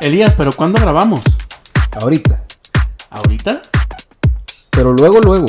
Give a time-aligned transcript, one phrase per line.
[0.00, 1.22] Elías, ¿pero cuándo grabamos?
[2.00, 2.42] Ahorita.
[3.10, 3.62] ¿Ahorita?
[4.70, 5.46] Pero luego, luego.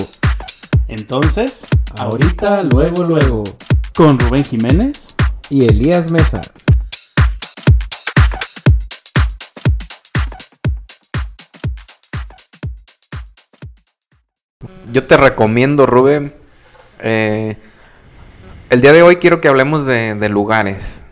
[0.87, 1.65] Entonces,
[1.99, 3.43] Ahorita, luego, luego.
[3.95, 5.13] con Rubén Jiménez.
[5.49, 6.41] Y Elías Mesa.
[14.91, 16.33] Yo te recomiendo, Rubén.
[16.99, 17.57] eh,
[18.69, 21.03] el día de hoy quiero que hablemos de, de lugares.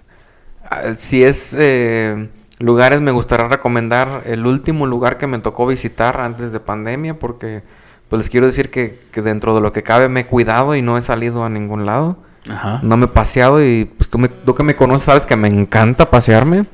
[0.64, 2.30] Ah, Si es eh,
[2.60, 7.64] lugares, me gustaría recomendar el último lugar que me tocó visitar antes de pandemia, porque
[8.10, 10.82] pues les quiero decir que, que dentro de lo que cabe me he cuidado y
[10.82, 12.18] no he salido a ningún lado.
[12.50, 12.80] Ajá.
[12.84, 15.48] No me he paseado y pues tú, me- tú que me conoces sabes que me
[15.48, 16.66] encanta pasearme.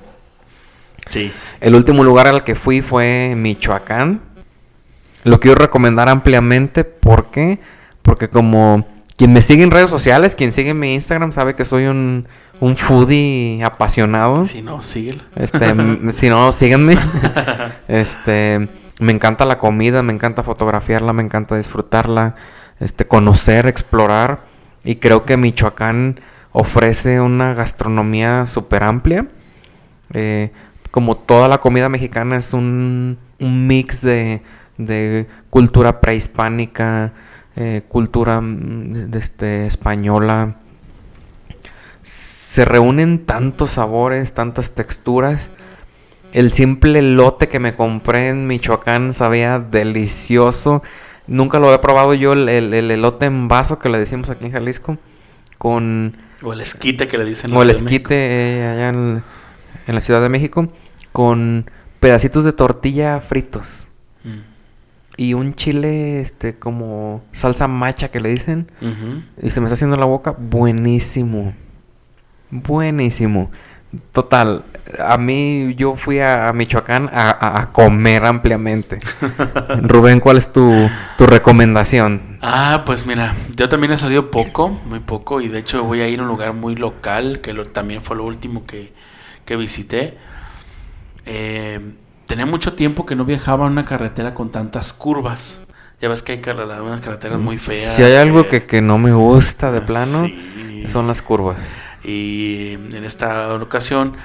[1.10, 1.32] Sí.
[1.62, 4.22] El último lugar al que fui fue Michoacán.
[5.24, 6.84] Lo quiero recomendar ampliamente.
[6.84, 7.60] ¿Por qué?
[8.02, 11.86] Porque como quien me sigue en redes sociales, quien sigue mi Instagram, sabe que soy
[11.86, 12.28] un,
[12.60, 14.46] un foodie apasionado.
[14.46, 15.24] Si no, síguelo.
[15.36, 15.66] Este,
[16.14, 16.98] si no, síganme.
[17.88, 18.68] Este,
[19.00, 22.36] me encanta la comida, me encanta fotografiarla, me encanta disfrutarla,
[22.80, 24.46] este, conocer, explorar.
[24.84, 26.20] Y creo que Michoacán
[26.52, 29.28] ofrece una gastronomía súper amplia.
[30.14, 30.52] Eh,
[30.92, 34.42] como toda la comida mexicana es un, un mix de,
[34.78, 37.14] de cultura prehispánica,
[37.56, 40.56] eh, cultura mm, este, española.
[42.56, 45.50] Se reúnen tantos sabores, tantas texturas.
[46.32, 50.82] El simple lote que me compré en Michoacán sabía delicioso.
[51.28, 54.46] Nunca lo he probado yo, el, el- el elote en vaso que le decimos aquí
[54.46, 54.98] en Jalisco.
[55.58, 57.54] Con O el esquite que le dicen.
[57.54, 59.22] o el esquite eh, allá en,
[59.88, 60.70] en la Ciudad de México.
[61.12, 63.86] Con pedacitos de tortilla fritos.
[64.24, 64.40] Mm.
[65.18, 68.72] Y un chile, este, como salsa macha que le dicen.
[69.42, 71.54] Y se me está haciendo la boca buenísimo.
[72.52, 73.52] Buenísimo.
[74.12, 74.64] Total,
[75.00, 79.00] a mí yo fui a, a Michoacán a, a- a comer ampliamente.
[79.82, 82.38] Rubén, ¿cuál es tu, tu recomendación?
[82.42, 86.08] Ah, pues mira, yo también he salido poco, muy poco, y de hecho voy a
[86.10, 88.92] ir a un lugar muy local, que lo- también fue lo último que,
[89.46, 90.18] que visité.
[91.26, 91.80] Eh,
[92.28, 95.62] tenía mucho tiempo que no viajaba en una carretera con tantas curvas.
[96.02, 96.42] Ya ves que hay
[96.82, 97.96] unas carreteras muy feas.
[97.96, 100.86] Si hay algo que, que no me gusta de plano, Sí.
[100.90, 101.58] son las curvas.
[102.06, 104.16] Y en esta ocasión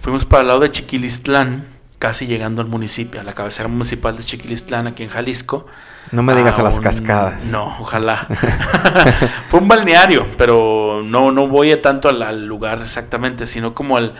[0.00, 1.66] fuimos para el lado de Chiquilistlán,
[1.98, 5.66] casi llegando al municipio, a la cabecera municipal de Chiquilistlán, aquí en Jalisco.
[6.10, 7.44] No me digas a las un- cascadas.
[7.46, 8.26] No, ojalá.
[9.48, 13.96] Fue un balneario, pero no, no voy a tanto al, al lugar exactamente, sino como
[13.98, 14.14] al,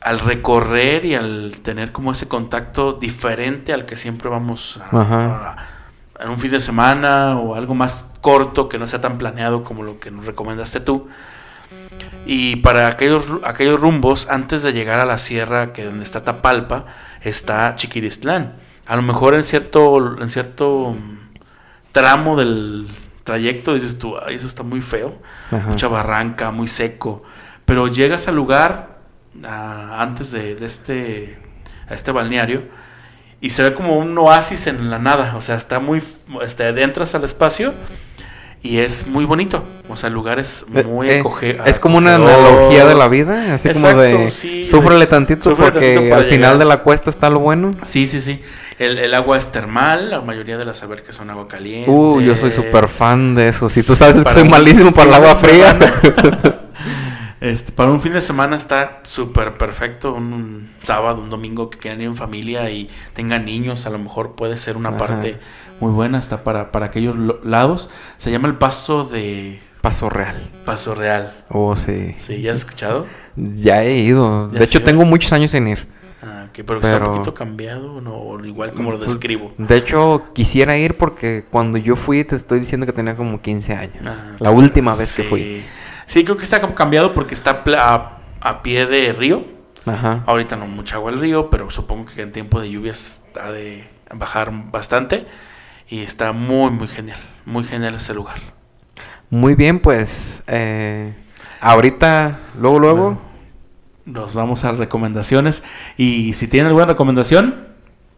[0.00, 5.56] al recorrer y al tener como ese contacto diferente al que siempre vamos a-
[6.20, 9.82] en un fin de semana o algo más corto que no sea tan planeado como
[9.82, 11.08] lo que nos recomendaste tú.
[12.32, 16.86] Y para aquellos, aquellos rumbos, antes de llegar a la sierra, que donde está Tapalpa,
[17.22, 18.54] está Chiquiristlán.
[18.86, 21.38] A lo mejor en cierto, en cierto mm,
[21.90, 22.86] tramo del
[23.24, 25.18] trayecto dices tú, "Ay, eso está muy feo,
[25.50, 25.70] Ajá.
[25.70, 27.24] mucha barranca, muy seco.
[27.64, 29.00] Pero llegas al lugar
[29.42, 31.36] antes de, de este,
[31.88, 32.62] a este balneario
[33.40, 35.34] y se ve como un oasis en la nada.
[35.34, 36.00] O sea, está muy,
[36.42, 37.74] este, entras al espacio
[38.62, 39.64] y es muy bonito.
[39.88, 42.46] O sea, el lugar es Eh, muy eh, acoge- es como una acogedor.
[42.46, 46.58] analogía de la vida, así como de sí, súfrele tantito súfrele porque tantito al final
[46.58, 47.74] de la cuesta está lo bueno.
[47.84, 48.40] Sí, sí, sí.
[48.78, 51.90] El, el agua es termal, la mayoría de las albercas son agua caliente.
[51.90, 53.68] Uh, yo soy súper fan de eso.
[53.68, 55.78] Si tú sabes que soy malísimo para el agua fría.
[57.40, 60.12] Este, para un fin de semana está súper perfecto.
[60.12, 63.98] Un, un sábado, un domingo que quieran ir en familia y tengan niños, a lo
[63.98, 64.98] mejor puede ser una Ajá.
[64.98, 65.40] parte
[65.80, 66.18] muy buena.
[66.18, 67.90] Está para, para aquellos lo- lados.
[68.18, 70.36] Se llama el paso de Paso Real.
[70.64, 71.44] Paso Real.
[71.48, 72.14] Oh, sí.
[72.18, 73.06] Sí, ¿ya has escuchado?
[73.36, 74.50] Ya he ido.
[74.52, 74.84] ¿Ya De hecho, ido?
[74.86, 75.86] tengo muchos años sin ir.
[76.22, 78.44] Ah, ok, pero, está un poquito cambiado, ¿no?
[78.44, 79.54] Igual como lo Pues, describo.
[79.56, 83.72] De hecho, quisiera ir porque cuando yo fui, te estoy diciendo que tenía como 15
[83.72, 84.06] años.
[84.06, 85.64] Ah, La última vez que fui.
[86.06, 89.44] Sí, creo que está como cambiado porque está a, a pie de río.
[89.86, 90.22] Ajá.
[90.26, 93.88] Ahorita no mucha agua el río, pero supongo que en tiempo de lluvias ha de
[94.12, 95.24] bajar bastante.
[95.90, 97.18] Y está muy, muy genial.
[97.44, 98.36] Muy genial ese lugar.
[99.28, 100.44] Muy bien, pues.
[100.46, 101.12] eh,
[101.60, 103.02] ahorita, luego, luego.
[103.02, 103.20] Bueno,
[104.06, 105.64] nos vamos a recomendaciones.
[105.96, 107.66] Y si tienen alguna recomendación,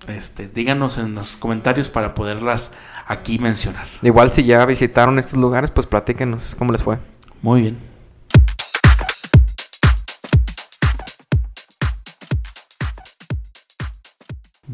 [0.07, 2.73] este, díganos en los comentarios para poderlas
[3.07, 3.87] aquí mencionar.
[4.03, 6.99] Igual si ya visitaron estos lugares, pues platíquenos cómo les fue.
[7.41, 7.92] Muy bien.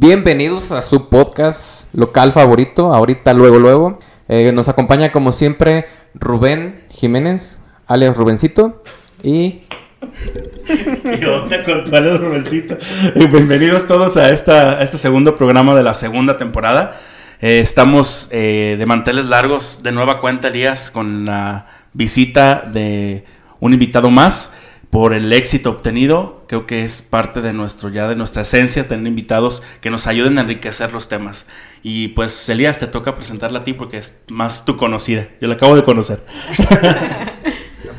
[0.00, 3.98] Bienvenidos a su podcast local favorito, ahorita, luego, luego.
[4.28, 8.84] Eh, nos acompaña como siempre Rubén Jiménez, alias Rubencito.
[9.24, 9.62] Y
[10.68, 12.78] ¿Qué onda con alias Rubencito?
[13.16, 17.00] Y Bienvenidos todos a este segundo programa de la segunda temporada.
[17.40, 23.24] Eh, estamos eh, de manteles largos de nueva cuenta, Elías, con la visita de
[23.58, 24.52] un invitado más
[24.90, 26.42] por el éxito obtenido.
[26.48, 30.38] Creo que es parte de nuestro ya de nuestra esencia tener invitados que nos ayuden
[30.38, 31.46] a enriquecer los temas.
[31.82, 35.28] Y pues Elías, te toca presentarla a ti porque es más tu conocida.
[35.40, 36.24] Yo la acabo de conocer.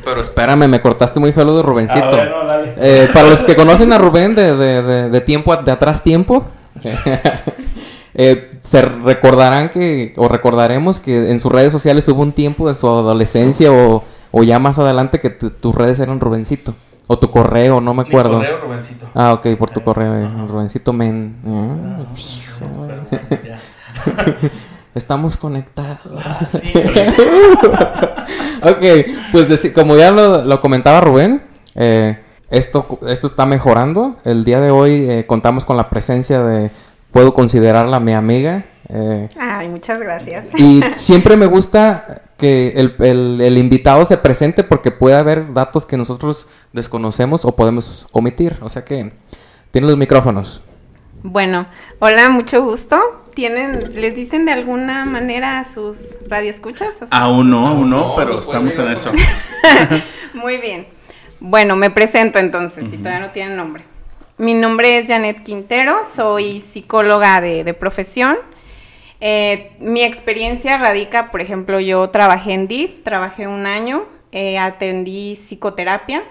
[0.04, 2.04] Pero espérame, me cortaste muy feo lo de Rubencito.
[2.04, 2.74] Ah, bueno, dale.
[2.78, 6.46] Eh, para los que conocen a Rubén de, de- de- de tiempo, de atrás tiempo,
[8.14, 12.74] eh, se recordarán que, o recordaremos que en sus redes sociales hubo un tiempo de
[12.74, 16.74] su adolescencia o, o ya más adelante que tu- tus redes eran Rubencito.
[17.06, 18.38] O tu correo, no me acuerdo.
[18.38, 19.06] Mi correo, Rubencito.
[19.14, 20.28] Ah, ok, por tu correo, eh.
[20.48, 21.36] Rubencito Men.
[21.44, 22.04] Ah,
[22.62, 23.02] Ah, bueno,
[23.44, 23.58] ya.
[24.94, 26.00] Estamos conectados.
[26.50, 26.72] Sí,
[28.62, 28.84] ok,
[29.32, 31.42] pues como ya lo, lo comentaba Rubén,
[31.74, 32.18] eh,
[32.50, 34.16] esto, esto está mejorando.
[34.24, 36.70] El día de hoy eh, contamos con la presencia de,
[37.12, 38.64] puedo considerarla mi amiga.
[38.92, 40.46] Eh, Ay, muchas gracias.
[40.56, 45.84] y siempre me gusta que el, el- el invitado se presente porque puede haber datos
[45.86, 48.56] que nosotros desconocemos o podemos omitir.
[48.62, 49.12] O sea que
[49.70, 50.62] tiene los micrófonos.
[51.22, 51.66] Bueno,
[51.98, 52.98] hola, mucho gusto.
[53.34, 56.88] ¿Tienen, les dicen de alguna manera a sus radioescuchas?
[56.96, 59.12] A sus- Aún no, aún no, No, pero pues, estamos en pues, eso.
[60.34, 60.86] Muy bien.
[61.40, 63.02] Bueno, me presento entonces, si Ujú.
[63.04, 63.84] todavía no tienen nombre.
[64.38, 68.36] Mi nombre es Janet Quintero, soy psicóloga de, de profesión.
[69.20, 75.36] Eh, mi experiencia radica, por ejemplo, yo trabajé en DIF, trabajé un año, eh, atendí
[75.36, 76.22] psicoterapia.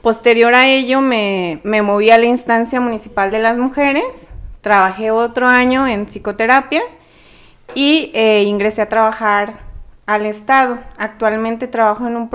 [0.00, 4.30] Posterior a ello me, me moví a la instancia municipal de las mujeres,
[4.60, 6.82] trabajé otro año en psicoterapia
[7.74, 9.60] y eh, ingresé a trabajar
[10.06, 10.78] al Estado.
[10.96, 12.30] Actualmente trabajo en un,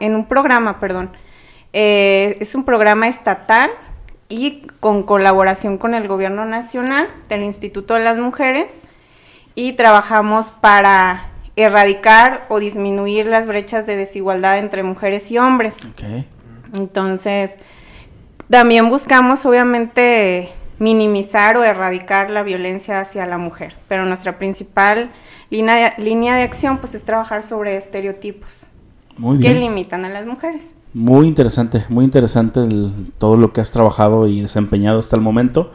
[0.00, 1.10] en un programa, perdón.
[1.72, 3.70] Eh, es un programa estatal
[4.28, 8.80] y con colaboración con el Gobierno Nacional del Instituto de las Mujeres
[9.54, 15.76] y trabajamos para erradicar o disminuir las brechas de desigualdad entre mujeres y hombres.
[15.84, 16.24] Ok.
[16.72, 17.56] Entonces,
[18.48, 25.10] también buscamos obviamente minimizar o erradicar la violencia hacia la mujer, pero nuestra principal
[25.50, 28.66] línea de, línea de acción pues es trabajar sobre estereotipos
[29.16, 30.74] Muy que limitan a las mujeres.
[30.92, 32.60] Muy interesante, muy interesante
[33.18, 35.70] todo lo que has trabajado y desempeñado hasta el momento.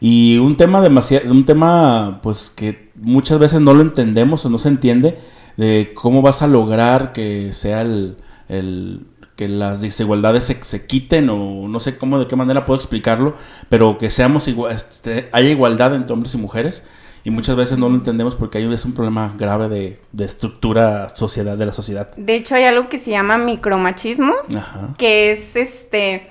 [0.00, 4.58] Y un tema demasiado, un tema pues que muchas veces no lo entendemos o no
[4.58, 5.18] se entiende
[5.56, 8.16] de cómo vas a lograr que sea el,
[8.48, 12.78] el- que las desigualdades se, se quiten o no sé cómo de qué manera puedo
[12.78, 13.36] explicarlo,
[13.68, 16.84] pero que seamos igual, este, haya igualdad entre hombres y mujeres
[17.26, 21.08] y muchas veces no lo entendemos porque ahí es un problema grave de, de estructura
[21.16, 22.14] sociedad de la sociedad.
[22.16, 24.90] De hecho hay algo que se llama micromachismos, Ajá.
[24.96, 26.30] que es este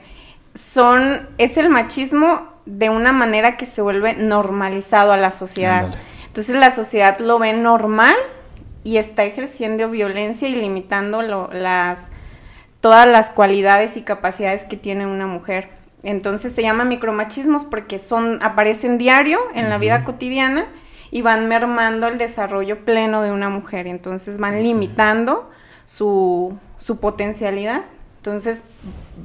[0.53, 5.83] son es el machismo de una manera que se vuelve normalizado a la sociedad.
[5.83, 6.01] Ándale.
[6.27, 8.15] Entonces la sociedad lo ve normal
[8.85, 12.07] y está ejerciendo violencia y limitando lo- las
[12.79, 15.71] todas las cualidades y capacidades que tiene una mujer.
[16.03, 20.67] Entonces se llama micromachismos porque son aparecen diario en la vida cotidiana
[21.11, 23.87] y van mermando el desarrollo pleno de una mujer.
[23.87, 25.49] Entonces van limitando
[25.85, 27.81] su, su potencialidad.
[28.17, 28.63] Entonces,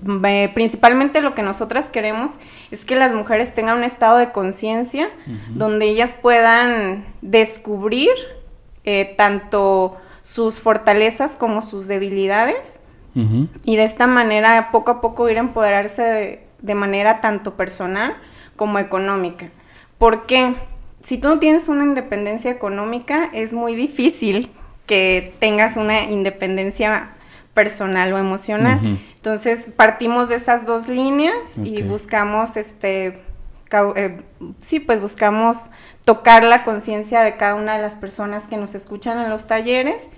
[0.03, 2.33] me- principalmente lo que nosotras queremos
[2.71, 5.09] es que las mujeres tengan un estado de conciencia
[5.55, 8.11] donde ellas puedan descubrir
[8.85, 12.79] eh, tanto sus fortalezas como sus debilidades
[13.65, 18.15] y de esta manera poco a poco ir a empoderarse de, de manera tanto personal
[18.55, 19.49] como económica.
[19.99, 20.55] Porque
[21.03, 24.51] si tú no tienes una independencia económica es muy difícil
[24.87, 27.11] que tengas una independencia
[27.55, 28.81] personal o emocional.
[29.15, 33.21] Entonces partimos de esas dos líneas y buscamos este
[33.95, 34.19] eh,
[34.61, 35.71] sí, pues buscamos
[36.05, 40.09] tocar la conciencia de cada una de las personas que nos escuchan en los talleres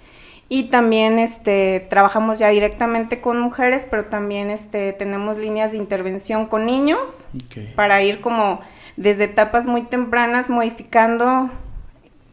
[0.49, 6.47] y también este trabajamos ya directamente con mujeres, pero también este tenemos líneas de intervención
[6.47, 7.27] con niños
[7.77, 8.61] para ir como
[8.97, 11.51] desde etapas muy tempranas modificando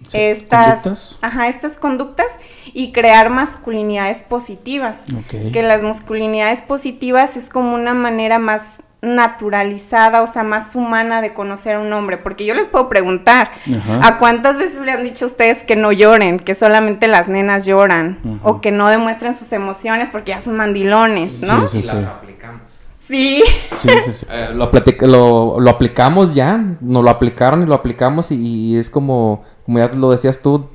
[0.07, 1.19] Sí, estas, ¿conductas?
[1.21, 2.27] ajá, estas conductas
[2.73, 5.03] y crear masculinidades positivas.
[5.51, 11.33] Que las masculinidades positivas es como una manera más naturalizada, o sea, más humana de
[11.33, 12.17] conocer a un hombre.
[12.17, 14.07] Porque yo les puedo preguntar, Ajá.
[14.07, 17.65] ¿a cuántas veces le han dicho a ustedes que no lloren, que solamente las nenas
[17.65, 18.39] lloran?
[18.43, 21.67] O que no demuestren sus emociones porque ya son mandilones, ¿no?
[21.67, 22.05] Sí, y sí, las sí.
[22.05, 22.61] aplicamos.
[23.09, 23.41] Sí.
[23.75, 24.25] Sí, sí, sí.
[24.29, 24.69] Eh, lo,
[25.07, 29.79] lo, lo aplicamos ya, nos lo aplicaron y lo aplicamos y, y es como, como
[29.79, 30.67] ya lo decías tú,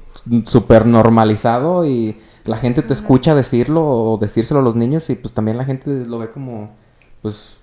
[0.46, 5.32] súper normalizado y la gente te escucha decirlo o decírselo a los niños y pues
[5.32, 6.70] también la gente lo ve como,
[7.22, 7.56] pues,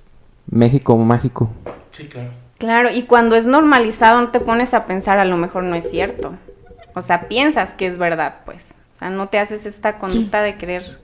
[0.49, 1.49] México mágico.
[1.89, 2.29] Sí, claro.
[2.57, 5.89] Claro, y cuando es normalizado no te pones a pensar a lo mejor no es
[5.89, 6.33] cierto.
[6.95, 8.71] O sea, piensas que es verdad, pues.
[8.95, 10.99] O sea, no te haces esta conducta de creer.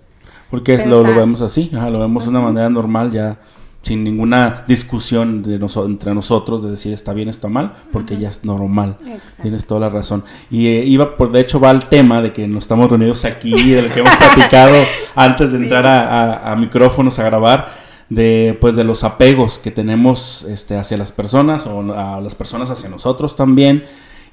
[0.52, 3.38] Porque es- lo, lo vemos así, ajá, lo vemos de una manera normal ya
[3.88, 8.30] sin ninguna discusión de noso- entre nosotros de decir está bien, está mal, porque ya
[8.30, 8.98] es normal.
[9.06, 9.42] Exacto.
[9.44, 10.24] Tienes toda la razón.
[10.52, 13.72] Y eh, iba por, de hecho va al tema de que nos estamos reunidos aquí,
[13.72, 14.76] de lo que hemos platicado
[15.16, 15.64] antes de Sí.
[15.64, 16.00] entrar a,
[16.34, 17.70] a- a micrófonos a grabar,
[18.10, 22.70] de pues de los apegos que tenemos este, hacia las personas o a las personas
[22.70, 23.84] hacia nosotros también.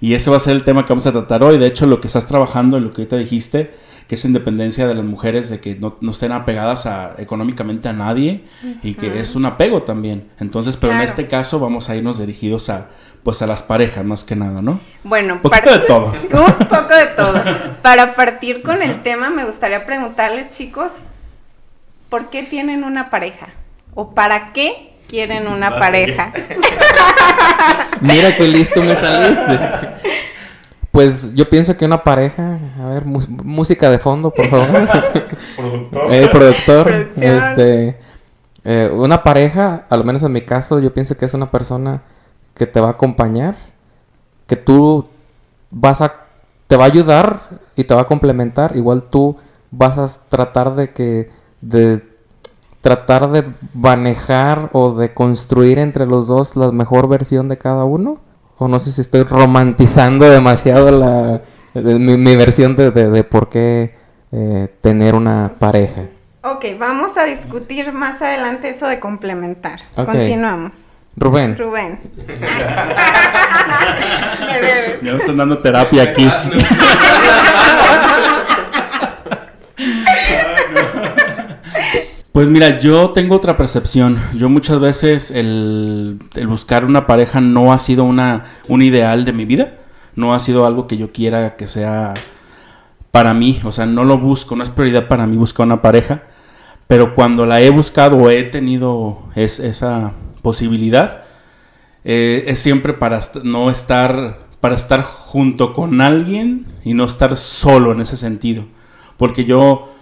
[0.01, 1.59] Y ese va a ser el tema que vamos a tratar hoy.
[1.59, 3.75] De hecho, lo que estás trabajando, lo que ahorita dijiste,
[4.09, 7.93] que es independencia de las mujeres, de que no, no estén apegadas a, económicamente a
[7.93, 8.45] nadie
[8.83, 10.29] y que es un apego también.
[10.41, 12.89] Entonces, pero en este caso vamos a irnos dirigidos a
[13.25, 14.81] pues a las parejas más que nada, ¿no?
[15.03, 16.07] Bueno, Un poquito de todo.
[16.13, 17.43] un poco de todo.
[17.81, 20.93] Para partir con el tema, me gustaría preguntarles, chicos,
[22.11, 23.49] ¿por qué tienen una pareja?
[23.95, 26.33] ¿O para qué quieren una pareja?
[28.01, 29.61] Mira qué listo me saliste.
[30.91, 34.89] Pues yo pienso que una pareja, a ver, música de fondo, por favor.
[35.57, 36.13] Productor.
[36.13, 37.25] Eh, productor, Producción.
[37.25, 37.99] este,
[38.65, 42.03] eh, una pareja, al menos en mi caso, yo pienso que es una persona
[42.55, 43.55] que te va a acompañar,
[44.49, 45.07] que tú
[45.71, 46.27] vas a,
[46.67, 47.41] te va a ayudar
[47.77, 48.77] y te va a complementar.
[48.77, 49.37] Igual tú
[49.71, 51.31] vas a tratar de que,
[51.61, 52.14] de
[52.85, 58.19] tratar de manejar o de construir entre los dos la mejor versión de cada uno.
[58.59, 61.41] O no sé si estoy romantizando demasiado la,
[61.73, 63.95] de- mi, mi versión de, de- de por qué
[64.31, 66.03] eh, tener una pareja.
[66.43, 69.81] Ok, vamos a discutir más adelante eso de complementar.
[69.97, 70.73] Continuamos.
[71.17, 71.57] Rubén.
[71.57, 72.01] Rubén.
[74.47, 75.01] Me debes.
[75.03, 76.29] Ya me están dando terapia aquí.
[82.35, 84.21] Pues mira, yo tengo otra percepción.
[84.35, 89.45] Yo muchas veces el, buscar una pareja no ha sido una, un ideal de mi
[89.45, 89.75] vida.
[90.17, 92.13] No ha sido algo que yo quiera que sea
[93.13, 93.61] para mí.
[93.63, 96.25] O sea, no lo busco, no es prioridad para mí buscar una pareja.
[96.89, 101.23] Pero cuando la he buscado o he tenido es- esa posibilidad,
[102.05, 107.93] eh, es siempre para no estar para estar junto con alguien y no estar solo
[107.93, 108.65] en ese sentido
[109.19, 109.93] porque yo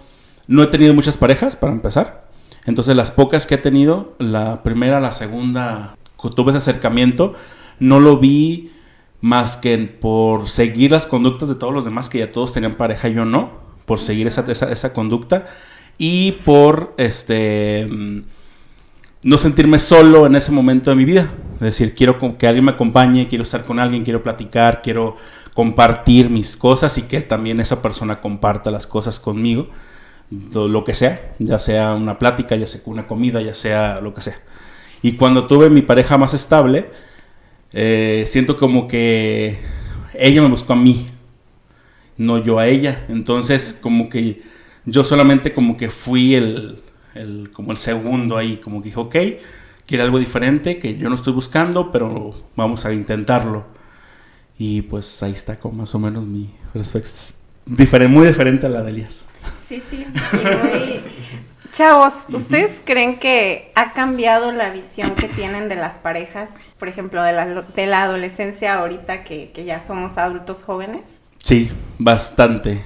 [0.47, 2.22] no he tenido muchas parejas para empezar
[2.65, 5.97] entonces las pocas que he tenido la primera la segunda
[6.35, 7.33] tuve ese acercamiento
[7.79, 8.71] no lo vi
[9.21, 13.09] más que por seguir las conductas de todos los demás que ya todos tenían pareja
[13.09, 15.47] y yo no por seguir esa, esa, conducta
[15.97, 18.21] y por este mm,
[19.23, 21.31] no sentirme solo en ese momento de mi vida.
[21.55, 25.15] Es decir, quiero que alguien me acompañe, quiero estar con alguien, quiero platicar, quiero
[25.53, 29.67] compartir mis cosas y que también esa persona comparta las cosas conmigo,
[30.53, 34.21] lo, que sea, ya sea una plática, ya sea una comida, ya sea lo que
[34.21, 34.37] sea.
[35.01, 36.89] Y cuando tuve mi pareja más estable,
[37.73, 39.59] eh, siento como que
[40.13, 41.07] ella me buscó a mí,
[42.17, 43.05] no yo a ella.
[43.09, 44.43] Entonces, como que
[44.85, 46.81] yo solamente como que fui el,
[47.53, 49.15] como el segundo ahí, como que dije, ok,
[49.85, 53.65] quiero algo diferente que yo no estoy buscando, pero vamos a intentarlo.
[54.57, 58.81] Y pues ahí está como más o menos mi perspectiva, diferente, muy diferente a la
[58.81, 59.25] de Elías.
[59.73, 60.05] Sí, sí.
[60.33, 60.99] y muy-
[61.71, 66.51] Chavos, ¿ustedes creen que ha cambiado la visión que tienen de las parejas?
[66.77, 71.01] Por ejemplo, de la, de la adolescencia ahorita que, que ya somos adultos jóvenes.
[71.43, 72.83] Sí, bastante,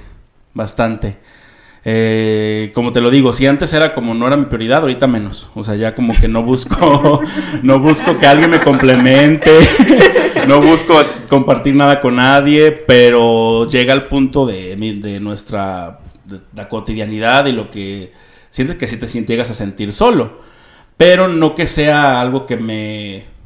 [0.54, 1.18] bastante.
[1.84, 5.50] Eh, como te lo digo, si antes era como no era mi prioridad, ahorita menos.
[5.54, 7.20] O sea, ya como que no busco,
[7.62, 9.50] no busco que alguien me complemente,
[10.48, 10.94] no busco
[11.28, 17.52] compartir nada con nadie, pero llega al punto de, de nuestra de, la cotidianidad y
[17.52, 18.12] lo que
[18.50, 20.40] sientes que si te llegas a sentir solo,
[20.96, 23.38] pero no que sea algo que me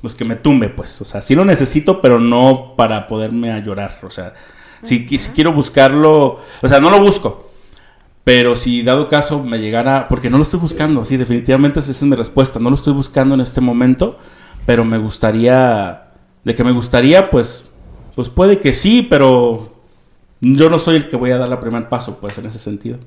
[0.00, 3.58] pues que me tumbe, pues, o sea, sí lo necesito, pero no para poderme a
[3.58, 4.34] llorar, o sea,
[4.82, 7.50] si, si quiero buscarlo, o sea, no lo busco,
[8.22, 12.02] pero si dado caso me llegara, porque no lo estoy buscando, sí, definitivamente esa es
[12.02, 14.18] mi respuesta, no lo estoy buscando en este momento,
[14.66, 16.10] pero me gustaría,
[16.44, 17.68] de que me gustaría, pues,
[18.14, 19.77] pues puede que sí, pero
[20.40, 22.98] yo no soy el que voy a dar el primer paso, pues, en ese sentido.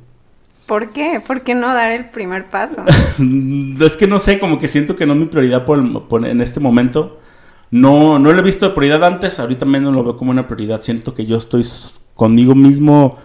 [0.65, 1.21] ¿Por qué?
[1.25, 2.83] ¿Por qué no dar el primer paso?
[3.81, 6.59] es que no sé, como que siento que no es mi prioridad por, en este
[6.59, 7.19] momento.
[7.71, 10.81] No, no lo he visto de prioridad antes, ahorita menos lo veo como una prioridad.
[10.81, 11.65] Siento que yo estoy
[12.15, 13.17] conmigo mismo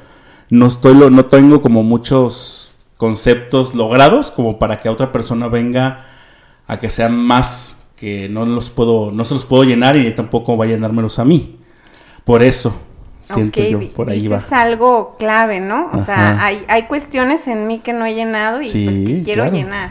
[0.49, 6.07] no estoy no tengo como muchos conceptos logrados como para que otra persona venga
[6.67, 10.57] a que sean más que no los puedo no se los puedo llenar y tampoco
[10.57, 11.57] va a llenármelos a mí
[12.25, 12.81] por eso
[13.35, 14.37] siento yo por ahí va.
[14.37, 18.61] es algo clave no o sea hay, hay cuestiones en mí que no he llenado
[18.61, 19.91] y pues que quiero llenar.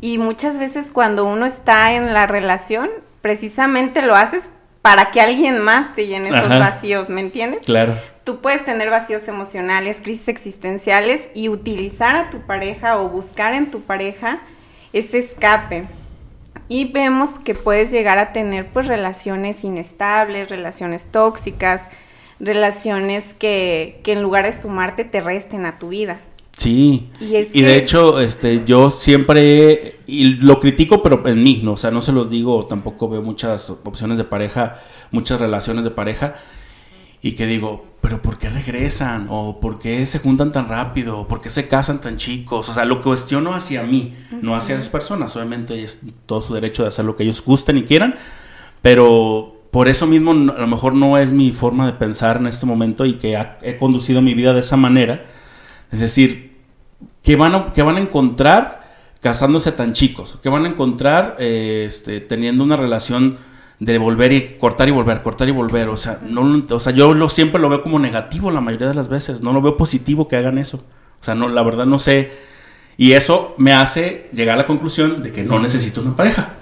[0.00, 2.90] Y muchas veces cuando uno está en la relación
[3.20, 4.50] precisamente lo haces
[4.82, 7.64] para que alguien más te llene esos vacíos, ¿me entiendes?
[7.64, 7.96] Claro.
[8.24, 13.70] Tú puedes tener vacíos emocionales, crisis existenciales y utilizar a tu pareja o buscar en
[13.70, 14.40] tu pareja
[14.92, 15.86] ese escape.
[16.68, 21.82] Y vemos que puedes llegar a tener pues relaciones inestables, relaciones tóxicas,
[22.42, 26.20] relaciones que, en lugar de sumarte te resten a tu vida.
[26.56, 31.72] Sí, y, de hecho, este, yo siempre, y lo critico, pero en mí, ¿no?
[31.72, 34.78] o sea, no se los digo, tampoco veo muchas opciones de pareja,
[35.12, 36.34] muchas relaciones de pareja,
[37.22, 39.28] y que digo, pero ¿por qué regresan?
[39.30, 41.20] ¿O por qué se juntan tan rápido?
[41.20, 42.68] ¿O por qué se casan tan chicos?
[42.68, 45.34] O sea, lo cuestiono hacia mí, no hacia esas personas.
[45.36, 48.16] Obviamente es todo su derecho de hacer lo que ellos gusten y quieran,
[48.82, 52.66] pero por eso mismo a lo mejor no es mi forma de pensar en este
[52.66, 55.24] momento y que he conducido mi vida de esa manera.
[55.90, 56.58] Es decir,
[57.22, 58.82] ¿qué van a, van a encontrar
[59.22, 60.38] casándose tan chicos?
[60.42, 63.38] ¿Qué van a encontrar eh, este, teniendo una relación
[63.80, 65.88] de volver y cortar y volver, cortar y volver.
[65.88, 69.08] O sea, no, o sea yo siempre lo veo como negativo la mayoría de las
[69.08, 69.40] veces.
[69.40, 70.84] No lo veo positivo que hagan eso.
[71.20, 72.30] O sea, no, la verdad no sé.
[72.98, 76.56] Y eso me hace llegar a la conclusión de que no necesito una pareja.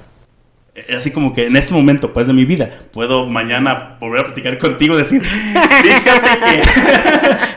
[0.97, 4.59] Así como que en este momento, pues, de mi vida, puedo mañana volver a platicar
[4.59, 5.23] contigo y decir,
[5.83, 6.63] fíjate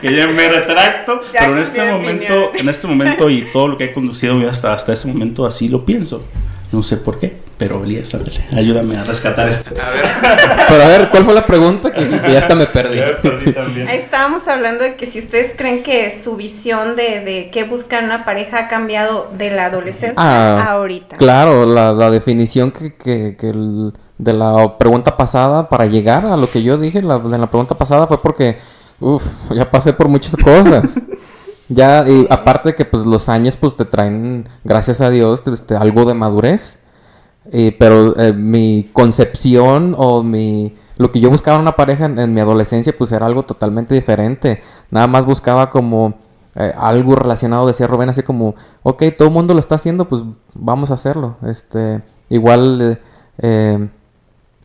[0.00, 3.84] que, ya me retracto, pero en este momento, en este momento y todo lo que
[3.84, 6.26] he conducido hasta, hasta este momento, así lo pienso.
[6.72, 8.16] No sé por qué, pero Elías,
[8.52, 9.70] ayúdame a rescatar esto.
[9.80, 10.06] A ver.
[10.68, 11.92] pero a ver, ¿cuál fue la pregunta?
[11.92, 12.98] Que, ya hasta me perdí.
[12.98, 18.06] Ahí estábamos hablando de que si ustedes creen que su visión de, de qué buscan
[18.06, 21.16] una pareja ha cambiado de la adolescencia a ah, ahorita.
[21.16, 23.36] Claro, la, definición que, que,
[24.18, 27.76] de la pregunta pasada para llegar a lo que yo dije la, de la pregunta
[27.76, 28.58] pasada fue porque,
[29.00, 30.96] uff, ya pasé por muchas cosas.
[31.68, 36.04] Ya, y aparte que pues los años pues te traen, gracias a Dios, este, algo
[36.04, 36.78] de madurez.
[37.50, 42.40] Pero eh, mi concepción o mi lo que yo buscaba en una pareja en, mi
[42.40, 44.62] adolescencia pues era algo totalmente diferente.
[44.90, 46.14] Nada más buscaba como
[46.54, 48.54] eh, algo relacionado, decía Rubén, así como,
[48.84, 50.22] ok, todo el mundo lo está haciendo, pues
[50.54, 51.36] vamos a hacerlo.
[51.46, 53.00] Este, igual,
[53.38, 53.88] eh,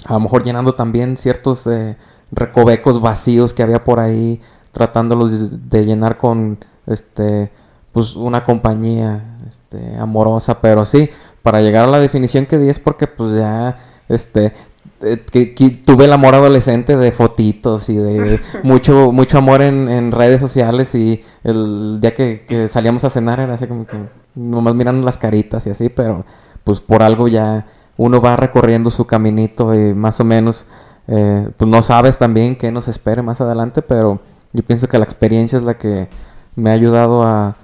[0.06, 1.68] a lo mejor llenando también ciertos
[2.32, 4.40] recovecos vacíos que había por ahí,
[4.72, 7.52] tratándolos de llenar con este,
[7.92, 11.10] pues una compañía este, amorosa, pero sí,
[11.42, 14.54] para llegar a la definición que di es porque pues ya, este,
[15.02, 20.42] eh, que, tuve el amor adolescente de fotitos y de mucho mucho amor en, redes
[20.42, 23.98] sociales y el día que, salíamos a cenar era así como que
[24.36, 26.26] nomás mirando las caritas y así, pero
[26.64, 27.66] pues por algo ya
[27.98, 30.66] uno va recorriendo su caminito y más o menos
[31.08, 34.22] eh, pues no sabes también qué nos espere más adelante, pero
[34.54, 36.10] yo pienso que la experiencia es la que
[36.56, 37.56] me ha ayudado a,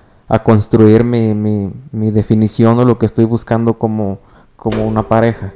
[0.44, 1.72] construir mi,
[2.12, 4.20] definición o lo que estoy buscando como,
[4.56, 5.54] como una pareja.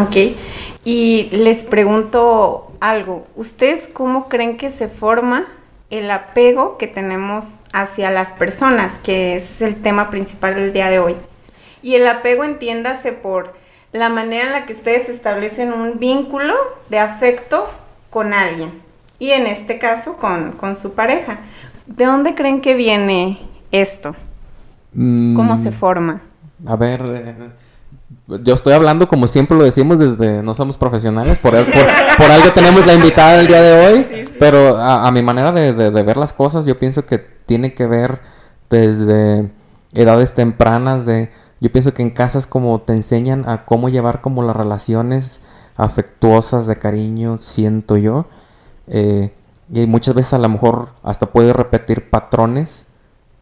[0.00, 0.36] Ok,
[0.84, 5.46] y les pregunto algo, ¿ustedes cómo creen que se forma
[5.90, 10.98] el apego que tenemos hacia las personas, que es el tema principal del día de
[10.98, 11.16] hoy?
[11.82, 13.54] Y el apego entiéndase por
[13.92, 16.54] la manera en la que ustedes establecen un vínculo
[16.88, 17.68] de afecto
[18.08, 18.80] con alguien,
[19.18, 21.40] y en este caso con, con su pareja.
[21.86, 24.14] ¿De dónde creen que viene esto?
[24.94, 26.22] ¿Cómo se mm, forma?
[26.66, 27.34] A ver, eh,
[28.44, 32.86] yo estoy hablando como siempre lo decimos desde no somos profesionales, por, por, algo tenemos
[32.86, 36.66] la invitada el día de hoy, pero a, mi manera de, de, ver las cosas
[36.66, 38.20] yo pienso que tiene que ver
[38.70, 39.50] desde
[39.94, 41.30] edades tempranas de
[41.62, 45.40] yo pienso que en casas como te enseñan a cómo llevar como las relaciones
[45.76, 48.26] afectuosas de cariño, siento yo.
[48.88, 49.32] Eh,
[49.72, 52.86] y muchas veces a lo mejor hasta puedes repetir patrones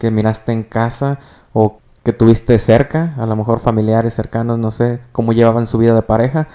[0.01, 1.19] que miraste en casa
[1.53, 5.93] o que tuviste cerca, a lo mejor familiares cercanos, no sé cómo llevaban su vida
[5.93, 6.47] de pareja.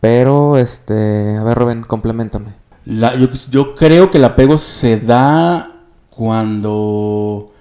[0.00, 2.52] Pero, este, a ver, Rubén, complementame.
[2.84, 5.76] yo, yo creo que el apego se da
[6.10, 7.52] cuando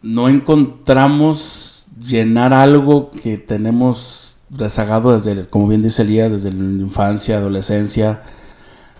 [0.00, 7.36] no encontramos llenar algo que tenemos rezagado desde, como bien dice Elías, desde la infancia,
[7.36, 8.22] adolescencia,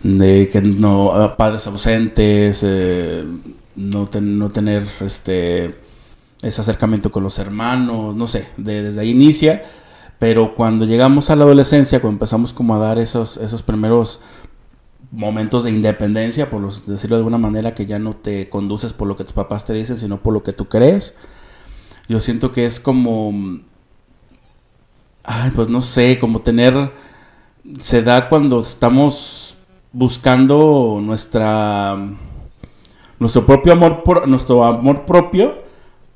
[0.02, 3.24] de que no padres ausentes, eh,
[3.76, 5.88] no, no tener este
[6.42, 9.64] ese acercamiento con los hermanos, no sé, desde ahí inicia,
[10.18, 14.20] pero cuando llegamos a la adolescencia, cuando empezamos como a dar esos, esos primeros
[15.10, 19.16] momentos de independencia, por decirlo de alguna manera, que ya no te conduces por lo
[19.16, 21.14] que tus papás te dicen, sino por lo que tú crees.
[22.08, 23.60] Yo siento que es como,
[25.24, 26.92] ay, pues no sé, como tener,
[27.80, 29.57] se da cuando estamos
[29.92, 31.96] buscando nuestra,
[33.18, 35.62] nuestro propio amor, por, nuestro amor propio,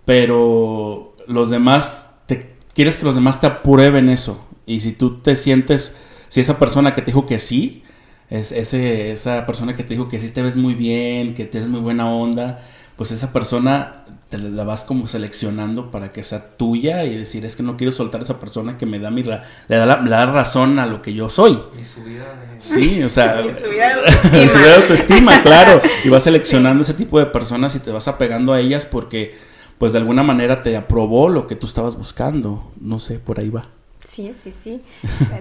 [0.05, 4.45] pero los demás, te, quieres que los demás te aprueben eso.
[4.67, 5.97] Y si tú te sientes,
[6.29, 7.83] si esa persona que te dijo que sí,
[8.31, 11.69] es, ese, esa persona que te dijo que sí te ves muy bien, que tienes
[11.69, 12.65] muy buena onda,
[12.97, 17.55] pues esa persona te la vas como seleccionando para que sea tuya y decir, es
[17.55, 20.79] que no quiero soltar a esa persona que me da mi le da la, razón
[20.79, 21.59] a lo que yo soy.
[21.79, 22.59] Y su vida de...
[22.59, 25.83] Sí, o sea, y su vida de autoestima, claro.
[26.03, 29.37] Y vas seleccionando ese tipo de personas y te vas apegando a ellas porque,
[29.77, 32.73] pues de alguna manera te aprobó lo que tú estabas buscando.
[32.81, 33.66] No sé, por ahí va.
[34.09, 34.81] Sí, sí, sí.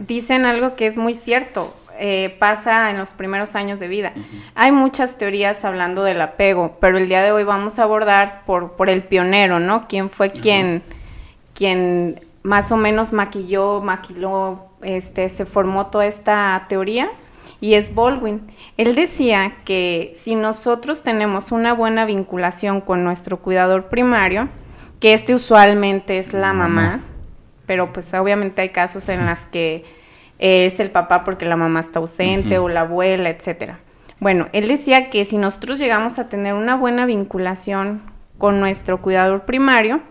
[0.05, 1.73] Dicen algo que es muy cierto.
[2.03, 4.13] Eh, pasa en los primeros años de vida.
[4.55, 8.71] Hay muchas teorías hablando del apego, pero el día de hoy vamos a abordar por,
[8.71, 9.87] por el pionero, ¿no?
[9.87, 10.81] ¿Quién fue quien,
[11.53, 17.11] quien más o menos maquilló, maquiló, este, se formó toda esta teoría?
[17.59, 18.51] Y es Baldwin.
[18.77, 24.49] Él decía que si nosotros tenemos una buena vinculación con nuestro cuidador primario,
[24.99, 27.01] que este usualmente es la mamá,
[27.67, 30.00] pero pues obviamente hay casos en las que
[30.41, 33.79] es el papá porque la mamá está ausente o la abuela, etcétera.
[34.19, 38.01] Bueno, él decía que si nosotros llegamos a tener una buena vinculación
[38.37, 40.01] con nuestro cuidador primario,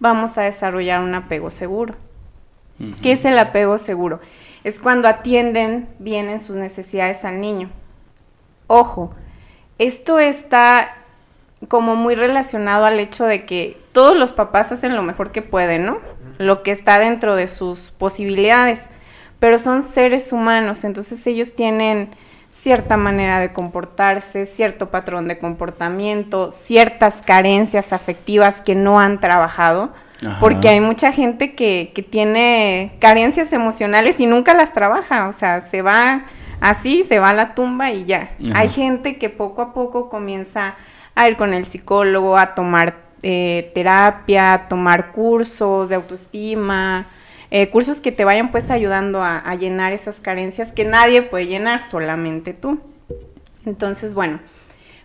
[0.00, 1.94] vamos a desarrollar un apego seguro.
[3.02, 4.20] ¿Qué es el apego seguro?
[4.64, 7.70] Es cuando atienden bien en sus necesidades al niño.
[8.66, 9.14] Ojo,
[9.78, 10.94] esto está
[11.68, 15.86] como muy relacionado al hecho de que todos los papás hacen lo mejor que pueden,
[15.86, 15.98] ¿no?
[16.38, 18.82] Lo que está dentro de sus posibilidades
[19.46, 22.08] pero son seres humanos, entonces ellos tienen
[22.48, 29.92] cierta manera de comportarse, cierto patrón de comportamiento, ciertas carencias afectivas que no han trabajado,
[30.40, 35.60] porque hay mucha gente que, que, tiene carencias emocionales y nunca las trabaja, o sea,
[35.60, 36.24] se va
[36.60, 38.30] así, se va a la tumba y ya.
[38.52, 40.74] Hay gente que poco a poco comienza
[41.14, 47.06] a ir con el psicólogo, a tomar eh, terapia, a tomar cursos de autoestima,
[47.50, 51.82] eh, cursos que te vayan pues ayudando a, llenar esas carencias que nadie puede llenar,
[51.82, 52.80] solamente tú.
[53.64, 54.40] Entonces, bueno,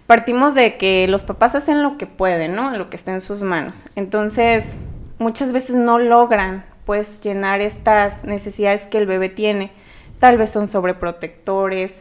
[0.08, 2.75] partimos de que los papás hacen lo que pueden, ¿no?
[2.77, 3.84] Lo que está en sus manos.
[3.95, 4.80] Entonces,
[5.19, 9.71] muchas veces no logran pues llenar estas necesidades que el bebé tiene.
[10.19, 11.95] Tal vez son sobreprotectores,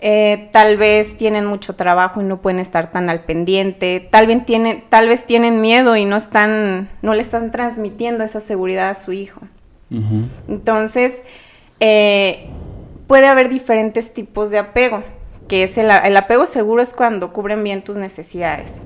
[0.00, 4.46] eh, tal vez tienen mucho trabajo y no pueden estar tan al pendiente, tal vez
[4.46, 8.94] tienen, tal vez tienen miedo y no están, no le están transmitiendo esa seguridad a
[8.94, 9.42] su hijo.
[10.48, 11.20] Entonces,
[11.80, 12.48] eh,
[13.06, 15.02] puede haber diferentes tipos de apego,
[15.48, 18.80] que es el, apego seguro es cuando cubren bien tus necesidades.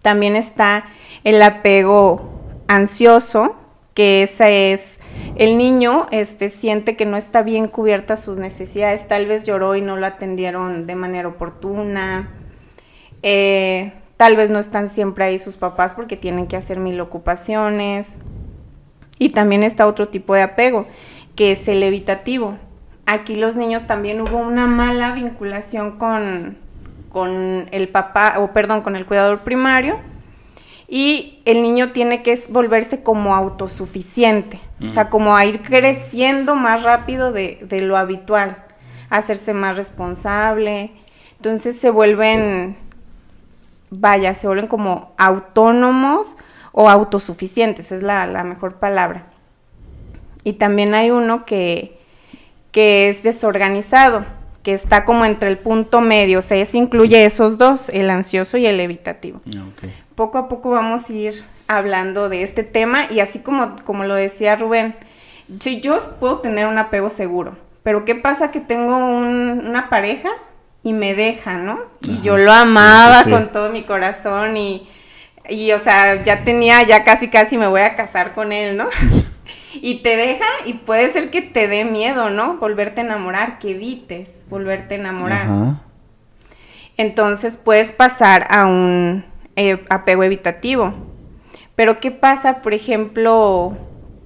[0.00, 0.86] También está
[1.24, 2.30] el apego
[2.66, 3.56] ansioso,
[3.92, 4.98] que ese es
[5.36, 9.82] el niño este, siente que no está bien cubierta sus necesidades, tal vez lloró y
[9.82, 12.30] no lo atendieron de manera oportuna,
[13.22, 18.16] eh, tal vez no están siempre ahí sus papás porque tienen que hacer mil ocupaciones,
[19.20, 20.86] y también está otro tipo de apego,
[21.36, 22.56] que es el evitativo.
[23.04, 26.56] Aquí los niños también hubo una mala vinculación con,
[27.10, 29.98] con el papá, o perdón, con el cuidador primario,
[30.88, 36.82] y el niño tiene que volverse como autosuficiente, o sea, como a ir creciendo más
[36.82, 38.64] rápido de, de, lo habitual,
[39.10, 40.92] hacerse más responsable,
[41.36, 42.76] entonces se vuelven,
[43.90, 46.36] vaya, se vuelven como autónomos
[46.72, 49.24] o autosuficientes, es la, mejor palabra.
[50.44, 51.98] Y también hay uno que,
[52.72, 54.24] que es desorganizado,
[54.62, 58.56] que está como entre el punto medio, o sea, ese incluye esos dos, el ansioso
[58.58, 59.40] y el evitativo.
[59.56, 59.64] Ah.
[60.14, 64.14] Poco a poco vamos a ir hablando de este tema y así como, como lo
[64.14, 64.94] decía Rubén,
[65.60, 70.28] si yo puedo tener un apego seguro, pero ¿qué pasa que tengo un- una pareja
[70.82, 71.78] y me deja, ¿no?
[72.02, 73.30] Y Ajá, yo lo amaba sí, sí.
[73.30, 74.88] con todo mi corazón y,
[75.48, 78.88] y, o sea, ya tenía, ya casi casi me voy a casar con él, ¿no?
[79.74, 82.56] y te deja y puede ser que te dé miedo, ¿no?
[82.58, 85.42] Volverte a enamorar, que evites volverte a enamorar.
[85.42, 85.82] Ajá.
[86.96, 89.24] Entonces puedes pasar a un
[89.56, 90.92] eh, apego evitativo.
[91.74, 93.76] Pero ¿qué pasa, por ejemplo,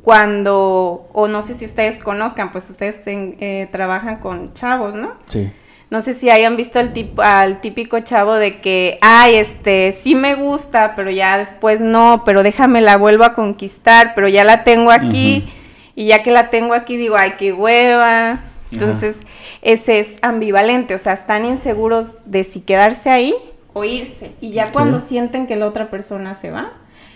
[0.02, 5.12] cuando, o no sé si ustedes conozcan, pues ustedes ten- eh, trabajan con chavos, ¿no?
[5.26, 5.52] Sí.
[5.90, 10.14] No sé si hayan visto al, tip- al típico chavo de que, ay, este, sí
[10.14, 14.64] me gusta, pero ya después no, pero déjame la vuelvo a conquistar, pero ya la
[14.64, 15.44] tengo aquí,
[15.94, 18.40] y ya que la tengo aquí digo, ay, qué hueva.
[18.72, 19.20] Entonces,
[19.62, 23.34] ese es ambivalente, o sea, están inseguros de si quedarse ahí
[23.72, 24.32] o irse.
[24.40, 26.72] Y ya cuando sienten que la otra persona se va,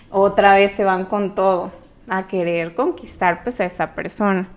[0.09, 1.71] otra vez se van con todo
[2.07, 4.47] a querer conquistar pues a esa persona.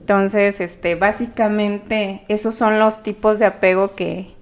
[0.00, 4.34] Entonces, este, básicamente, esos son los tipos de apego que,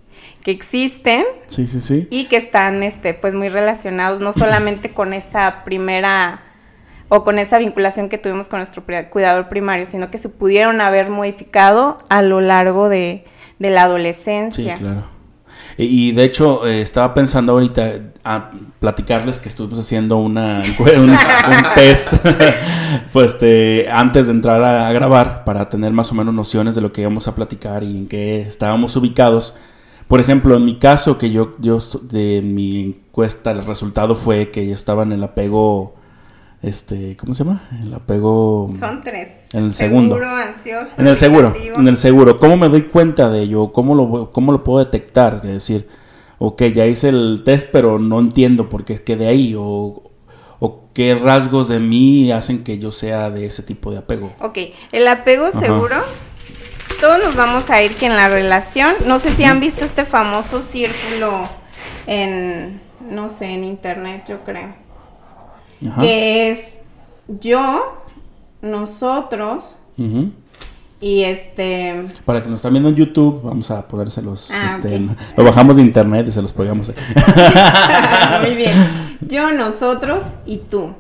[0.43, 2.07] que existen Sí, sí, sí.
[2.11, 6.43] y que están, este, pues muy relacionados, no solamente con esa primera
[7.09, 11.09] o con esa vinculación que tuvimos con nuestro cuidador primario, sino que se pudieron haber
[11.11, 13.25] modificado a lo largo de,
[13.59, 14.75] de la Sí, adolescencia.
[14.75, 15.05] claro.
[15.79, 21.17] Y, de hecho, eh, estaba pensando ahorita a platicarles que estuvimos haciendo una, un,
[21.75, 22.15] test
[23.13, 26.93] pues, este, antes de entrar a, grabar para tener más o menos nociones de lo
[26.93, 29.55] que íbamos a platicar y en qué estábamos ubicados.
[30.09, 34.67] Por ejemplo, en mi caso, que yo, yo de mi encuesta, el resultado fue que
[34.67, 35.97] yo estaba en el apego,
[36.63, 37.69] este, ¿cómo se llama?
[37.83, 38.73] El apego...
[38.79, 39.36] Son tres.
[39.57, 40.17] En el segundo.
[40.17, 40.91] Seguro, ansioso.
[40.99, 42.39] En el seguro, en el seguro.
[42.39, 43.73] ¿Cómo me doy cuenta de ello?
[43.73, 45.41] ¿Cómo lo, cómo lo puedo detectar?
[45.45, 45.89] Es decir,
[46.39, 49.55] ok, ya hice el test, pero no entiendo por qué quedé ahí.
[49.59, 50.11] O,
[50.59, 54.35] o qué rasgos de mí hacen que yo sea de ese tipo de apego.
[54.41, 54.59] Ok,
[54.93, 55.59] el apego Ajá.
[55.59, 55.97] seguro,
[57.01, 60.05] todos nos vamos a ir que en la relación, no sé si han visto este
[60.05, 61.49] famoso círculo
[62.07, 64.75] en, no sé, en internet, yo creo,
[65.89, 66.03] Ajá.
[66.03, 66.83] que es
[67.29, 68.03] yo,
[68.63, 69.77] nosotros
[71.01, 74.51] y este, Para que nos están viendo en YouTube, vamos a ponérselos.
[74.51, 74.99] Ah, este,
[75.37, 76.91] Lo bajamos de internet y se los pegamos.
[78.41, 80.95] muy bien, yo, nosotros y tú.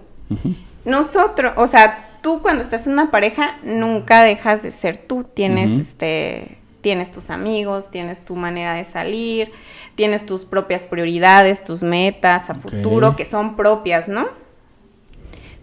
[0.84, 5.24] Nosotros, o sea, tú cuando estás en una pareja nunca dejas de ser tú.
[5.24, 9.50] Tienes este tienes tus amigos, tienes tu manera de salir,
[9.96, 14.28] tienes tus propias prioridades, tus metas a futuro que son propias, ¿no?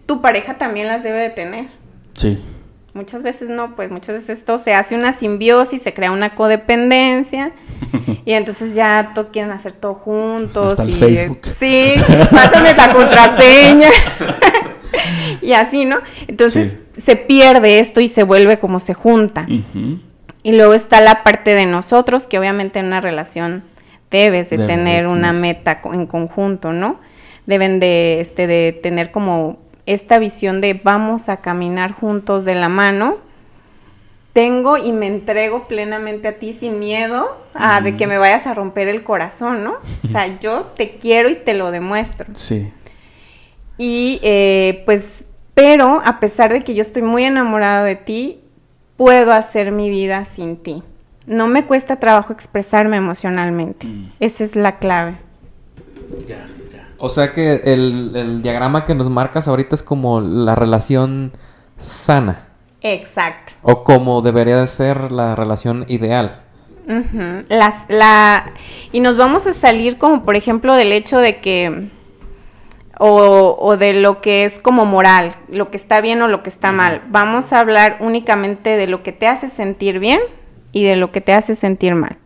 [0.04, 1.83] Tu pareja también las debe de tener.
[2.14, 2.42] Sí.
[2.94, 7.50] Muchas veces no, pues muchas veces esto se hace una simbiosis, se crea una codependencia
[8.24, 10.78] y entonces ya todos quieren hacer todo juntos.
[10.78, 11.40] Hasta el Facebook.
[11.56, 11.94] Sí,
[12.30, 13.88] pásame la contraseña.
[15.42, 15.98] y así, ¿no?
[16.28, 19.46] Entonces se pierde esto y se vuelve como se junta.
[20.44, 23.64] Y luego está la parte de nosotros, que obviamente en una relación
[24.10, 27.00] debes de de tener una meta en conjunto, ¿no?
[27.46, 32.68] Deben de, este, de tener como esta visión de vamos a caminar juntos de la
[32.68, 33.18] mano.
[34.32, 38.54] Tengo y me entrego plenamente a ti sin miedo a de que me vayas a
[38.54, 39.76] romper el corazón, ¿no?
[40.04, 42.26] O sea, yo te quiero y te lo demuestro.
[42.34, 42.72] Sí.
[43.78, 48.40] Y eh, pues, pero a pesar de que yo estoy muy enamorada de ti,
[48.96, 50.82] puedo hacer mi vida sin ti.
[51.26, 53.86] No me cuesta trabajo expresarme emocionalmente.
[53.86, 54.12] Mm.
[54.20, 55.16] Esa es la clave.
[56.26, 56.63] Ya, ya.
[57.04, 61.32] O sea que el, el diagrama que nos marcas ahorita es como la relación
[61.76, 62.48] sana.
[62.80, 63.52] Exacto.
[63.60, 66.40] O como debería de ser la relación ideal.
[67.50, 68.54] Las, la,
[68.90, 71.90] y nos vamos a salir como por ejemplo del hecho de que,
[72.98, 76.48] o, o de lo que es como moral, lo que está bien o lo que
[76.48, 77.02] está mal.
[77.10, 80.20] Vamos a hablar únicamente de lo que te hace sentir bien
[80.72, 82.16] y de lo que te hace sentir mal.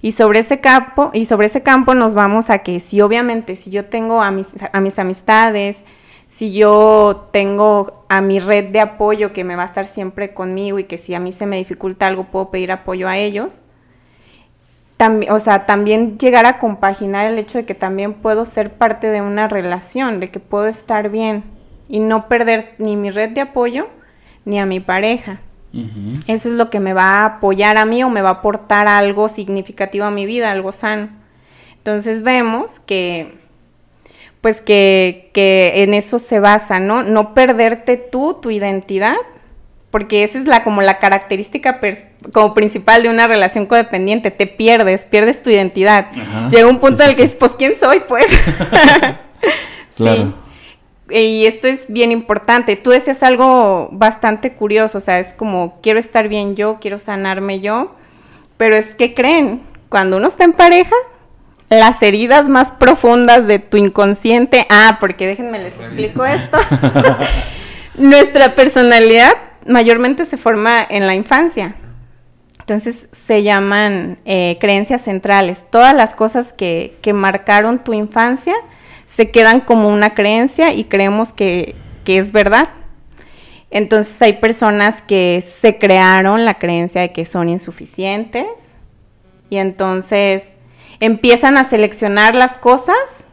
[0.00, 3.70] Y sobre ese campo, y sobre ese campo nos vamos a que si obviamente si
[3.70, 5.84] yo tengo a mis, a mis amistades,
[6.28, 10.78] si yo tengo a mi red de apoyo que me va a estar siempre conmigo
[10.78, 13.62] y que si a mí se me dificulta algo puedo pedir apoyo a ellos,
[14.98, 19.10] también, o sea, también llegar a compaginar el hecho de que también puedo ser parte
[19.10, 21.44] de una relación, de que puedo estar bien
[21.88, 23.88] y no perder ni mi red de apoyo
[24.44, 25.40] ni a mi pareja.
[26.26, 28.88] Eso es lo que me va a apoyar a mí o me va a aportar
[28.88, 31.10] algo significativo a mi vida, algo sano.
[31.76, 33.38] Entonces vemos que,
[34.40, 37.02] pues que, que en eso se basa, ¿no?
[37.02, 39.16] No perderte tú, tu identidad,
[39.90, 41.80] porque esa es la como la característica
[42.32, 46.10] como principal de una relación codependiente, te pierdes, pierdes tu identidad.
[46.50, 48.00] Llega un punto en el que dices, pues ¿quién soy?
[48.00, 48.26] Pues.
[49.96, 50.22] claro.
[50.24, 50.47] Sí.
[51.10, 52.76] Y esto es bien importante.
[52.76, 57.60] Tú decías algo bastante curioso, o sea, es como quiero estar bien yo, quiero sanarme
[57.60, 57.94] yo,
[58.56, 60.94] pero es que creen, cuando uno está en pareja,
[61.70, 66.58] las heridas más profundas de tu inconsciente, ah, porque déjenme les explico esto.
[67.96, 69.32] Nuestra personalidad
[69.66, 71.74] mayormente se forma en la infancia.
[72.60, 75.64] Entonces se llaman eh, creencias centrales.
[75.70, 78.54] Todas las cosas que, que, marcaron tu infancia
[79.08, 82.68] se quedan como una creencia y creemos que, que es verdad.
[83.70, 88.46] Entonces hay personas que se crearon la creencia de que son insuficientes
[89.50, 90.54] y entonces
[91.00, 93.26] empiezan a seleccionar las cosas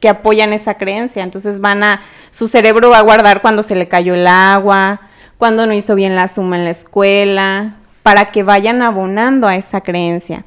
[0.00, 1.22] que apoyan esa creencia.
[1.22, 5.00] Entonces van a, su cerebro va a guardar cuando se le cayó el agua,
[5.36, 9.82] cuando no hizo bien la suma en la escuela, para que vayan abonando a esa
[9.82, 10.44] creencia.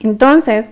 [0.00, 0.66] Entonces,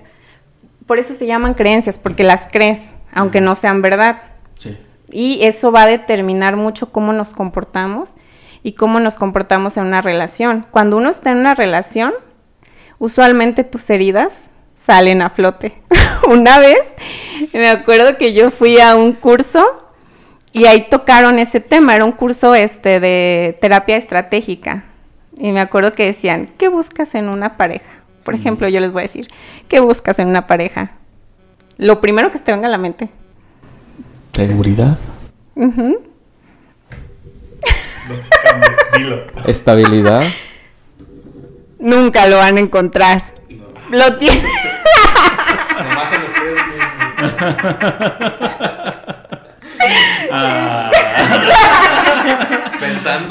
[0.86, 4.22] por eso se llaman creencias, porque las crees, aunque no sean verdad.
[4.54, 4.76] Sí.
[5.10, 8.14] Y eso va a determinar mucho cómo nos comportamos
[8.62, 10.66] y cómo nos comportamos en una relación.
[10.70, 12.12] Cuando uno está en una relación,
[12.98, 15.82] usualmente tus heridas salen a flote.
[16.28, 16.94] una vez
[17.52, 19.64] me acuerdo que yo fui a un curso
[20.52, 24.84] y ahí tocaron ese tema, era un curso este de terapia estratégica.
[25.38, 27.90] Y me acuerdo que decían, ¿qué buscas en una pareja?
[28.22, 29.28] Por ejemplo, yo les voy a decir,
[29.68, 30.92] ¿qué buscas en una pareja?
[31.78, 33.08] Lo primero que se te venga a la mente.
[34.32, 34.98] Seguridad.
[39.46, 40.24] Estabilidad.
[41.78, 43.32] Nunca lo van a encontrar.
[43.90, 44.46] Lo tienen.
[50.34, 50.90] Ah.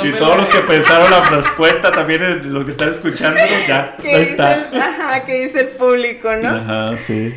[0.03, 4.69] Y todos los que pensaron la respuesta también, los que están escuchando, ya, ahí está.
[4.73, 6.49] ajá, que dice el público, ¿no?
[6.49, 7.33] Ajá, sí.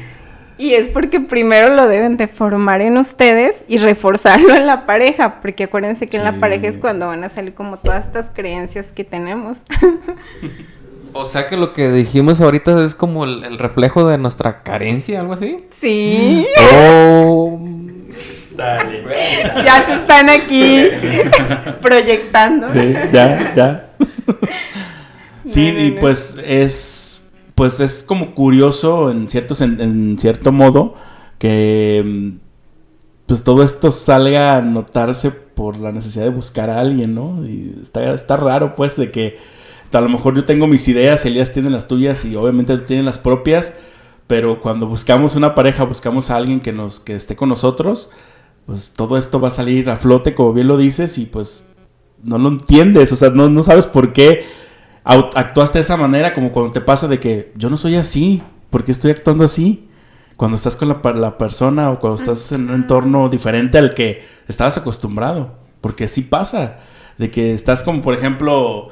[0.56, 5.40] Y es porque primero lo deben de formar en ustedes y reforzarlo en la pareja,
[5.40, 8.88] porque acuérdense que en la pareja es cuando van a salir como todas estas creencias
[8.88, 9.58] que tenemos.
[11.16, 15.34] O sea que lo que dijimos ahorita es como el, reflejo de nuestra carencia, algo
[15.34, 15.60] así.
[15.70, 16.44] Sí.
[16.74, 17.56] Oh.
[18.56, 19.04] Dale.
[19.64, 20.88] Ya se están aquí
[21.80, 22.68] proyectando.
[22.68, 23.90] Sí, ya, ya.
[25.46, 26.93] Sí, y pues es
[27.54, 30.94] pues es como curioso en cierto en cierto modo
[31.38, 32.34] que
[33.26, 37.46] pues todo esto salga a notarse por la necesidad de buscar a alguien, ¿no?
[37.46, 39.38] Y está, está raro pues de que
[39.92, 43.04] a lo mejor yo tengo mis ideas, Elías tiene las tuyas y obviamente tú tienes
[43.04, 43.74] las propias,
[44.26, 48.10] pero cuando buscamos una pareja, buscamos a alguien que nos que esté con nosotros,
[48.66, 51.66] pues todo esto va a salir a flote, como bien lo dices, y pues
[52.22, 54.44] no lo entiendes, o sea, no, no sabes por qué
[55.04, 58.84] actuaste de esa manera, como cuando te pasa de que yo no soy así, ¿por
[58.84, 59.88] qué estoy actuando así?
[60.36, 64.76] Cuando estás con la, persona o cuando estás en un entorno diferente al que estabas
[64.78, 66.78] acostumbrado, porque sí pasa,
[67.18, 68.88] de que estás como, por ejemplo,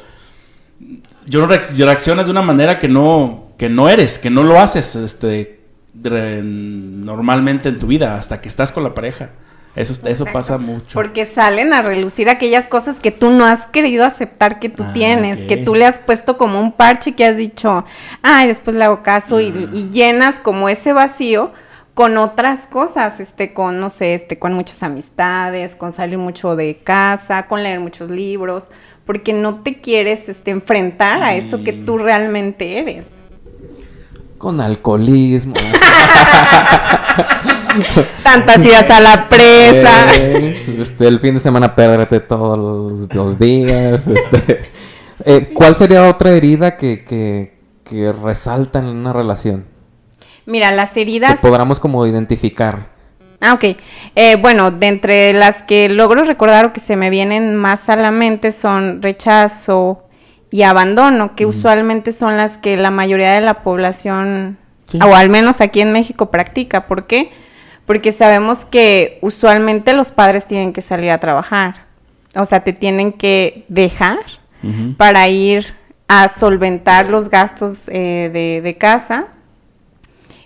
[1.27, 5.61] yo reaccionas de una manera que no, que no eres, que no lo haces este,
[5.95, 9.31] normalmente en tu vida hasta que estás con la pareja.
[9.75, 10.93] Eso, eso pasa mucho.
[10.93, 14.93] Porque salen a relucir aquellas cosas que tú no has querido aceptar que tú ah,
[14.93, 17.87] tienes, que tú le has puesto como un parche que has dicho,
[18.21, 19.71] ay, después le hago caso y, ah.
[19.73, 21.53] y, llenas como ese vacío
[21.95, 26.79] con otras cosas, este, con, no sé, este, con muchas amistades, con salir mucho de
[26.79, 28.71] casa, con leer muchos libros,
[29.07, 33.07] porque no te quieres este, enfrentar a eso que tú realmente eres.
[34.37, 35.55] Con alcoholismo.
[38.23, 40.15] Tantas idas a la presa.
[40.79, 44.03] este, el fin de semana perderte todos los, días.
[44.07, 44.71] Este.
[45.25, 47.55] Eh, ¿Cuál sería otra herida que, que,
[47.85, 49.67] que resalta en una relación?
[50.47, 51.41] Mira, las heridas...
[51.41, 52.91] Que podamos como identificar.
[53.41, 53.65] Ah, ok.
[54.15, 57.97] Eh, bueno, de entre las que logro recordar o que se me vienen más a
[57.97, 60.05] la mente son rechazo
[60.51, 64.59] y abandono, que usualmente son las que la mayoría de la población,
[65.05, 66.87] o al menos aquí en México, practica.
[66.87, 67.31] ¿Por qué?
[67.87, 71.87] Porque sabemos que usualmente los padres tienen que salir a trabajar.
[72.35, 74.21] O sea, te tienen que dejar
[74.97, 75.75] para ir
[76.07, 79.29] a solventar los gastos eh, de, de casa.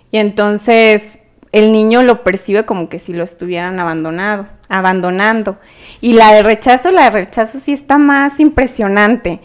[0.09, 1.19] Y entonces
[1.51, 5.57] el niño lo percibe como que si lo estuvieran abandonado, abandonando.
[6.01, 9.39] Y la de rechazo, la de rechazo sí está más impresionante.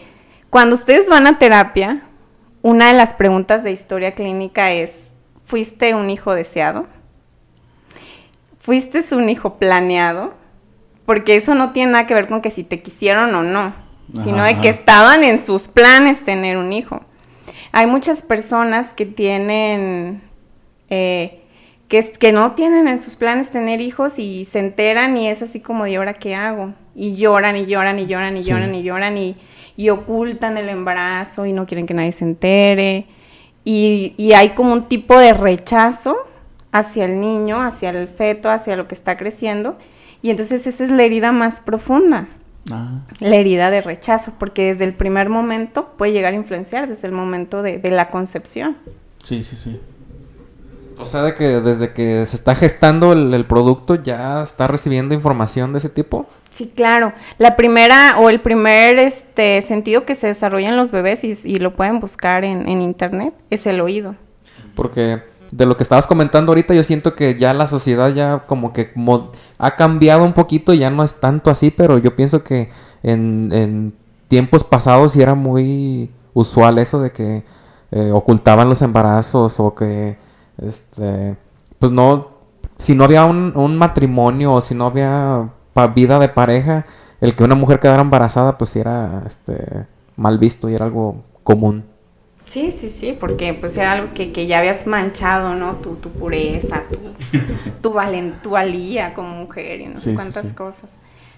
[0.49, 2.03] Cuando ustedes van a terapia,
[2.61, 5.11] una de las preguntas de historia clínica es,
[5.45, 6.87] ¿fuiste un hijo deseado?
[8.63, 10.33] ¿Fuiste un hijo planeado?
[11.05, 13.75] Porque eso no tiene nada que ver con que si te quisieron o no.
[14.23, 14.79] sino de que ajá.
[14.79, 17.01] estaban en sus planes tener un hijo.
[17.71, 20.21] Hay muchas personas que tienen,
[20.89, 21.41] eh,
[21.87, 25.41] que, es- que no tienen en sus planes tener hijos y se enteran y es
[25.41, 26.73] así como de ahora qué hago.
[26.95, 28.49] Y lloran y lloran y lloran y Sí.
[28.51, 29.35] lloran y lloran y,
[29.77, 33.05] y ocultan el embarazo y no quieren que nadie se entere.
[33.65, 36.15] Y, y hay como un tipo de rechazo
[36.73, 39.77] hacia el niño, hacia el feto, hacia lo que está creciendo.
[40.21, 42.27] Y entonces esa es la herida más profunda
[42.71, 47.07] Ah, la herida de rechazo, porque desde el primer momento puede llegar a influenciar, desde
[47.07, 48.77] el momento de, de la concepción.
[49.21, 49.79] sí, sí, sí.
[50.97, 55.15] O sea, de que desde que se está gestando el, el producto ya está recibiendo
[55.15, 56.27] información de ese tipo.
[56.51, 57.13] Sí, claro.
[57.39, 61.57] La primera o el primer este, sentido que se desarrolla en los bebés, y, y
[61.57, 64.15] lo pueden buscar en, en internet, es el oído.
[64.75, 65.23] Porque
[65.55, 68.91] de lo que estabas comentando ahorita, yo siento que ya la sociedad ya como que
[69.59, 72.69] ha cambiado un poquito, ya no es tanto así, pero yo pienso que
[73.03, 73.93] en,
[74.27, 77.43] tiempos pasados sí era muy usual eso de que
[77.91, 80.17] eh, ocultaban los embarazos o que,
[80.57, 81.37] este,
[81.77, 82.29] pues no,
[82.77, 85.49] si no había un, matrimonio o si no había
[85.93, 86.85] vida de pareja,
[87.21, 89.85] el que una mujer quedara embarazada, pues sí era, este,
[90.15, 91.92] mal visto y era algo común.
[92.45, 95.75] Sí, sí, sí, porque pues era algo que, que ya habías manchado, ¿no?
[95.77, 96.97] Tu, tu pureza, tu,
[97.81, 100.53] tu, valen- tu valía como mujer y no sé sí, cuántas sí.
[100.53, 100.91] cosas.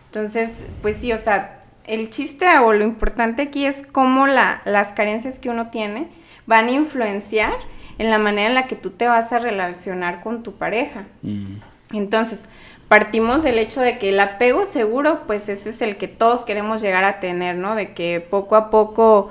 [0.08, 0.52] Entonces,
[0.82, 5.40] pues sí, o sea, el chiste o lo importante aquí es cómo la, las carencias
[5.40, 6.08] que uno tiene
[6.48, 7.54] van a influenciar
[7.98, 11.04] en la manera en la que tú te vas a relacionar con tu pareja.
[11.22, 11.58] Mm,
[11.94, 12.46] Entonces,
[12.88, 16.82] partimos del hecho de que el apego seguro, pues ese es el que todos queremos
[16.82, 17.76] llegar a tener, ¿no?
[17.76, 19.30] De que poco a poco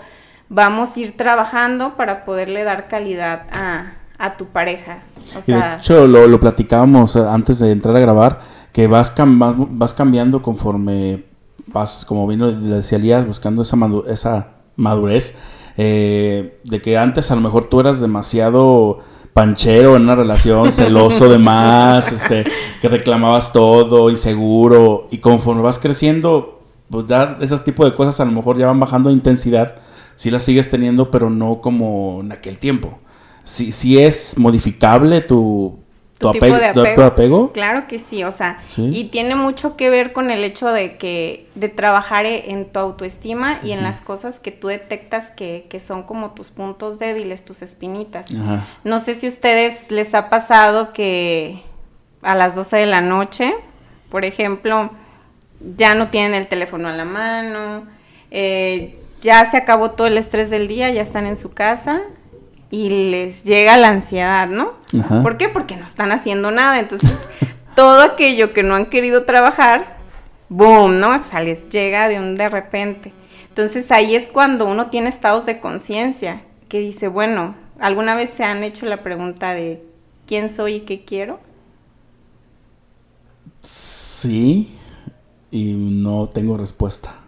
[0.49, 4.99] vamos a ir trabajando para poderle dar calidad a, a tu pareja.
[5.35, 8.41] O Y de sea, hecho, lo, lo platicábamos eh, antes de entrar a grabar,
[8.73, 11.25] que vas, cam- vas, vas cambiando conforme
[11.67, 15.35] vas, como vino decía Elías, buscando esa, madu- esa madurez,
[15.77, 18.99] eh, de que antes a lo mejor tú eras demasiado
[19.33, 22.45] panchero en una relación, celoso de más, este,
[22.81, 28.25] que reclamabas todo, inseguro, y conforme vas creciendo, pues ya esos tipos de cosas a
[28.25, 29.77] lo mejor ya van bajando de intensidad,
[30.17, 32.99] sí las sigues teniendo, pero no como en aquel tiempo.
[33.45, 35.79] Si, si es modificable tu,
[36.19, 37.03] tu, Tu tipo apego, de tu- tu apego.
[37.05, 37.53] apego.
[37.53, 38.89] Claro que sí, o sea, Sí.
[38.93, 42.79] y tiene mucho que ver con el hecho de que de trabajar e- en tu
[42.79, 47.45] autoestima y en las cosas que tú detectas que, que son como tus puntos débiles,
[47.45, 48.27] tus espinitas.
[48.85, 51.63] No sé si a ustedes les ha pasado que
[52.23, 53.53] a las 12 de la noche,
[54.09, 54.91] por ejemplo,
[55.77, 57.85] ya no tienen el teléfono a la mano,
[58.31, 62.03] eh, ya se acabó todo el estrés del día, ya están en su casa
[62.71, 64.75] y les llega la ansiedad, ¿no?
[65.01, 65.23] Ajá.
[65.23, 65.49] ¿Por qué?
[65.49, 66.79] Porque no están haciendo nada.
[66.79, 67.11] Entonces,
[67.75, 69.97] todo aquello que no han querido trabajar,
[70.51, 71.19] boom, ¿no?
[71.19, 73.13] O sea, les llega de un de repente.
[73.49, 78.45] Entonces, ahí es cuando uno tiene estados de conciencia, que dice, bueno, ¿alguna vez se
[78.45, 79.83] han hecho la pregunta de
[80.27, 81.41] quién soy y qué quiero?
[83.61, 84.77] Sí,
[85.51, 87.24] y no tengo respuesta.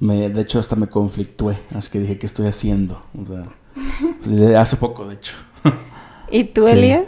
[0.00, 3.02] Me, de hecho, hasta me conflictué, así que dije, ¿qué estoy haciendo?
[3.20, 3.48] O sea,
[4.24, 5.32] de- hace poco, de hecho.
[6.30, 6.70] ¿Y tú, Sí.
[6.70, 7.06] Elías?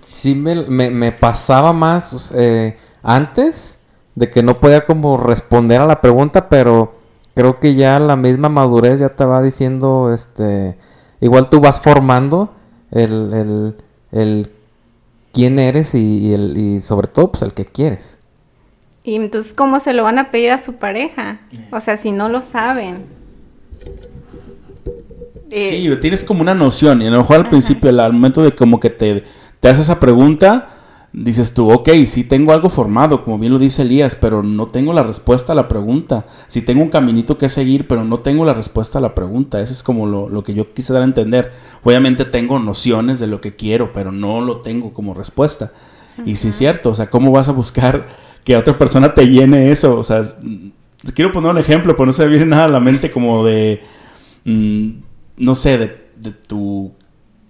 [0.00, 3.78] sí me, me- me pasaba más eh, antes
[4.14, 6.94] de que no podía como responder a la pregunta, pero
[7.34, 10.76] creo que ya la misma madurez ya te va diciendo, este,
[11.20, 12.52] igual tú vas formando
[12.90, 13.76] el, el,
[14.12, 14.50] el
[15.32, 18.18] quién eres y, y el, y sobre todo pues el que quieres.
[19.08, 21.40] Y entonces, ¿cómo se lo van a pedir a su pareja?
[21.70, 23.06] O sea, si no lo saben.
[25.50, 28.54] Eh, Sí, tienes como una noción, y a lo mejor al principio, al momento de
[28.54, 29.24] como que te,
[29.60, 30.68] te haces esa pregunta,
[31.10, 34.92] dices tú, ok, sí tengo algo formado, como bien lo dice Elías, pero no tengo
[34.92, 36.26] la respuesta a la pregunta.
[36.46, 39.62] Sí tengo un caminito que seguir, pero no tengo la respuesta a la pregunta.
[39.62, 41.52] Eso es como lo, lo que yo quise dar a entender.
[41.82, 45.72] Obviamente tengo nociones de lo que quiero, pero no lo tengo como respuesta.
[46.26, 49.70] Y sí es cierto, o sea, ¿cómo vas a buscar que otra persona te llene
[49.70, 49.98] eso?
[49.98, 50.22] O sea,
[51.14, 53.82] quiero poner un ejemplo, pero no se me viene nada a la mente como de
[54.46, 54.88] mm,
[55.36, 56.92] no sé, de, de tu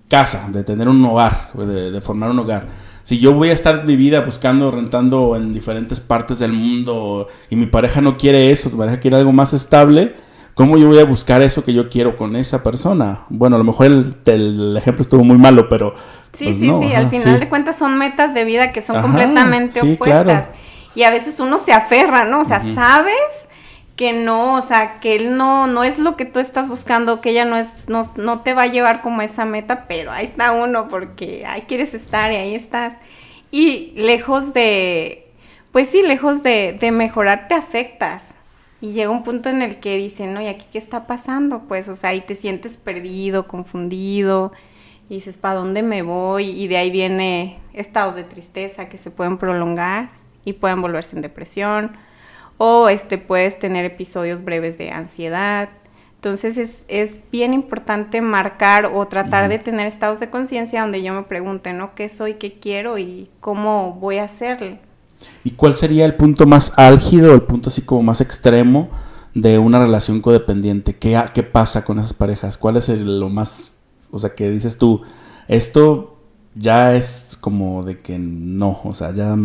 [0.09, 2.67] casa, de tener un hogar, de, de formar un hogar.
[3.05, 7.55] Si yo voy a estar mi vida buscando, rentando en diferentes partes del mundo y
[7.55, 10.17] mi pareja no quiere eso, tu pareja quiere algo más estable,
[10.55, 13.21] ¿cómo yo voy a buscar eso que yo quiero con esa persona?
[13.29, 15.95] Bueno, a lo mejor el, el ejemplo estuvo muy malo, pero...
[16.33, 17.41] Sí, pues sí, no, sí, ajá, al final sí.
[17.41, 20.25] de cuentas son metas de vida que son Ajá, completamente sí, opuestas.
[20.25, 20.49] claro.
[20.99, 22.41] Y a veces uno se aferra, ¿no?
[22.41, 23.15] O sea, sabes
[23.95, 27.31] que no, o sea, que él no, no es lo que tú estás buscando, que
[27.31, 30.27] ella no es, no, no te va a llevar como a esa meta, pero ahí
[30.27, 32.95] está uno porque ahí quieres estar y ahí estás.
[33.53, 35.29] Y lejos de,
[35.71, 38.25] pues sí, lejos de, de mejorar, te afectas.
[38.81, 41.61] Y llega un punto en el que dicen, no, ¿y aquí qué está pasando?
[41.69, 44.51] Pues, o sea, y te sientes perdido, confundido,
[45.09, 46.51] y dices, ¿para dónde me voy?
[46.51, 50.18] Y de ahí viene estados de tristeza que se pueden prolongar
[50.49, 51.93] y pueden volverse en depresión,
[52.59, 55.69] o este, puedes tener episodios breves de ansiedad.
[56.17, 61.15] Entonces es, es bien importante marcar o tratar de tener estados de conciencia donde yo
[61.15, 61.95] me pregunte, ¿no?
[61.95, 64.79] ¿Qué soy, qué quiero y cómo voy a hacerlo?
[65.45, 68.89] ¿Y cuál sería el punto más álgido, el punto así como más extremo
[69.35, 70.97] de una relación codependiente?
[70.97, 72.57] ¿Qué, qué pasa con esas parejas?
[72.59, 73.73] ¿Cuál es el- lo más,
[74.11, 75.03] o sea, que dices tú,
[75.49, 76.19] esto
[76.55, 79.37] ya es como de que no, o sea, ya,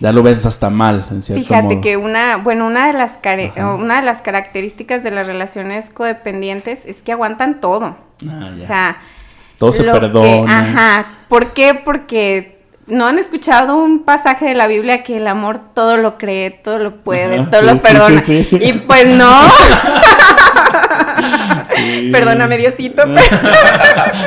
[0.00, 1.80] ya lo ves hasta mal, en cierto Fíjate modo.
[1.80, 3.18] que una, bueno, una de las
[3.78, 7.96] una de las características de las relaciones codependientes es que aguantan todo.
[8.28, 8.64] Ah, ya.
[8.64, 8.96] O sea,
[9.58, 10.58] Todo se que- perdona.
[10.58, 11.06] ajá.
[11.28, 11.74] ¿Por qué?
[11.74, 16.50] Porque no han escuchado un pasaje de la Biblia que el amor todo lo cree,
[16.50, 18.20] todo lo puede, Ajá, todo sí, lo perdona.
[18.20, 18.58] sí, sí.
[18.62, 19.30] Y pues no.
[21.68, 22.08] Sí.
[22.12, 23.02] Perdóname, Diosito.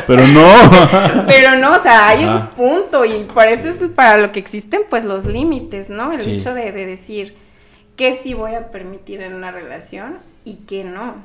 [0.08, 0.48] Pero no.
[1.28, 4.82] Pero no, o sea, hay un punto y por eso es para lo que existen
[4.90, 6.12] pues los límites, ¿no?
[6.12, 6.36] El Sí.
[6.38, 7.36] hecho de, de decir
[7.96, 11.16] qué sí voy a permitir en una relación y qué no.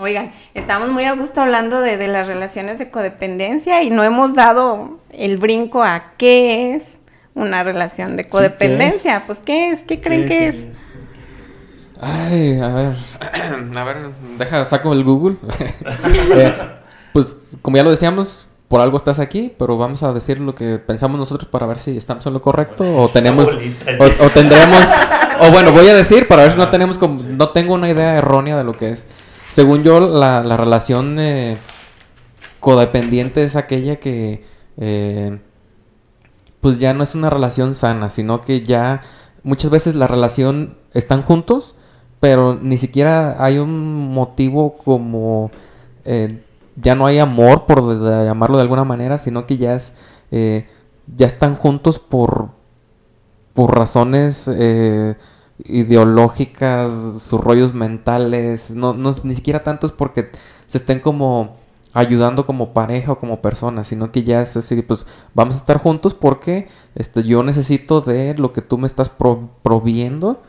[0.00, 4.34] Oigan, estamos muy a gusto hablando de, de las relaciones de codependencia y no hemos
[4.34, 6.98] dado el brinco a qué es
[7.34, 9.18] una relación de ¿qué codependencia.
[9.18, 9.22] es?
[9.24, 9.82] Pues, ¿qué es?
[9.84, 10.56] ¿Qué creen que es?
[12.02, 12.96] Ay, a ver.
[13.76, 15.36] a ver, deja, saco el Google.
[16.34, 16.54] Eh,
[17.12, 20.78] pues, como ya lo decíamos, por algo estás aquí, pero vamos a decir lo que
[20.78, 23.48] pensamos nosotros para ver si estamos en lo correcto o tenemos.
[23.50, 24.84] O, o tendremos.
[25.40, 27.20] O bueno, voy a decir para ver si no tenemos como.
[27.20, 29.08] No tengo una idea errónea de lo que es.
[29.50, 31.56] Según yo, la, la relación eh,
[32.60, 34.44] codependiente es aquella que.
[34.76, 35.38] eh,
[36.60, 39.02] pues ya no es una relación sana, sino que ya
[39.42, 41.74] muchas veces la relación están juntos,
[42.22, 45.50] pero ni siquiera hay un motivo como
[46.04, 46.40] eh,
[46.76, 47.82] ya no hay amor por
[48.24, 49.92] llamarlo de alguna manera, sino que ya es
[50.30, 50.68] eh,
[51.16, 52.50] ya están juntos por
[53.54, 55.16] por razones eh,
[55.64, 56.90] ideológicas,
[57.22, 60.30] sus rollos mentales, no, no ni siquiera tanto es porque
[60.66, 61.56] se estén como
[61.92, 65.78] ayudando como pareja o como persona, sino que ya es así, pues vamos a estar
[65.78, 70.40] juntos porque este, yo necesito de lo que tú me estás pro- proviendo,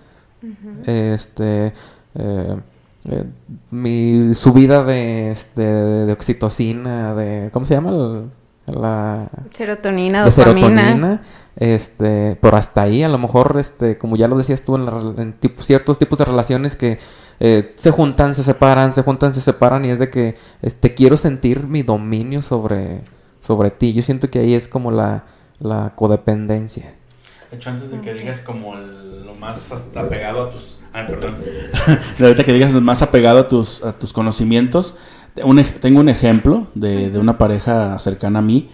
[0.86, 1.74] este,
[2.16, 2.58] eh,
[3.06, 3.24] eh,
[3.72, 7.90] mi subida de, este, de oxitocina, de, ¿cómo se llama?
[7.90, 8.30] El-
[8.66, 10.68] la, Serotonina, de dopamina.
[10.70, 11.22] serotonina,
[11.58, 15.14] este, pero hasta ahí a lo mejor, este, como ya lo decías tú en, la
[15.22, 16.98] en tipo- ciertos tipos de relaciones que
[17.42, 21.18] eh, se juntan, se separan, se juntan, se separan y es de que este, quiero
[21.18, 23.02] sentir mi dominio sobre,
[23.42, 23.92] sobre ti.
[23.92, 25.26] Yo siento que ahí es como la,
[25.60, 26.94] la codependencia.
[27.54, 30.80] De hecho, antes de que digas como el- lo más apegado a tus...
[30.92, 31.36] Ay, perdón.
[32.18, 34.96] De ahorita que digas lo más apegado a tus, a tus conocimientos,
[35.44, 38.70] un tengo un ejemplo de, de una pareja cercana a mí.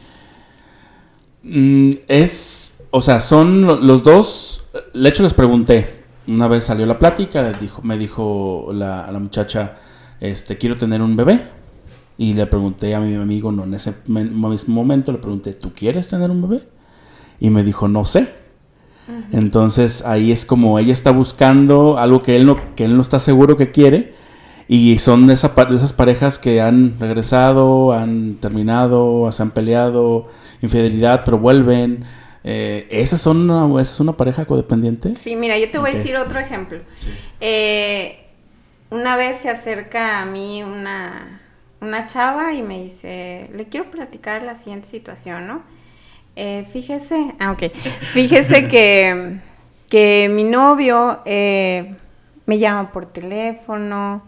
[1.44, 4.64] Mm, es, o sea, son lo- los dos,
[4.94, 9.20] de hecho les pregunté, una vez salió la plática, les dijo, me dijo la, la
[9.20, 9.76] muchacha,
[10.22, 11.42] este, quiero tener un bebé.
[12.18, 16.08] Y le pregunté a mi amigo, no, en ese mismo momento le pregunté, ¿tú quieres
[16.08, 16.64] tener un bebé?
[17.42, 18.39] Y me dijo, no sé.
[19.32, 23.20] Entonces ahí es como ella está buscando algo que él no, que él no está
[23.20, 24.14] seguro que quiere.
[24.68, 29.50] Y son de, esa, pa- de esas parejas que han regresado, han terminado, se han
[29.52, 30.28] peleado,
[30.62, 32.04] infidelidad, pero vuelven.
[32.44, 35.16] Eh, ¿Esas son una, ¿Es una pareja codependiente?
[35.16, 36.80] Sí, mira, yo te voy a decir otro ejemplo.
[37.42, 38.20] Eh,
[38.92, 41.42] una vez se acerca a mí una,
[41.82, 45.62] una chava y me dice, le quiero platicar la siguiente situación, ¿no?
[46.36, 47.64] Eh, fíjese, ah, ok,
[48.14, 49.38] fíjese que,
[49.90, 51.96] que mi novio eh,
[52.46, 54.22] me llama por teléfono,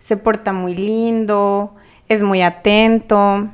[0.00, 1.74] se porta muy lindo,
[2.08, 3.46] es muy atento.